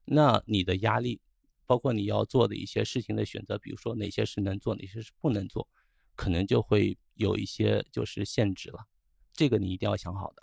[0.05, 1.20] 那你的压力，
[1.66, 5.66] 包括你要做的一些事情的选择，比如说哪些是能做，哪些是不能做，
[6.14, 8.87] 可能就会有一些就是限制了。
[9.32, 10.43] 这个你一定要想好的，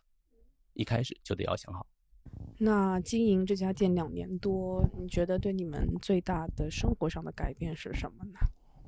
[0.73, 1.87] 一开始就得要想好。
[2.57, 8.39] 那经营这家店两年多，你觉得对你们最大的生活上的改变是什么呢？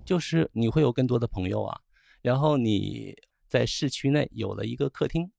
[0.06, 1.80] 就是你会有更多的朋友啊，
[2.22, 3.16] 然后你
[3.48, 5.32] 在市区内有了一个客厅，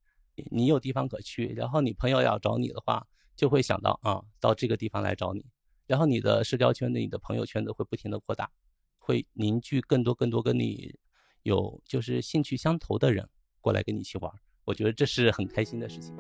[0.51, 5.47] 你有地方可去，然后你朋友要找你的话，就会想到啊，到这个地方来找你，
[5.87, 8.51] 然后你的社交圈子、你的朋友圈子会不停的扩大，
[8.99, 10.93] 会凝聚更多更多跟你
[11.43, 13.29] 有就是兴趣相投的人
[13.61, 14.33] 过来跟你一起玩，
[14.65, 16.17] 我觉得这是很开心的事情。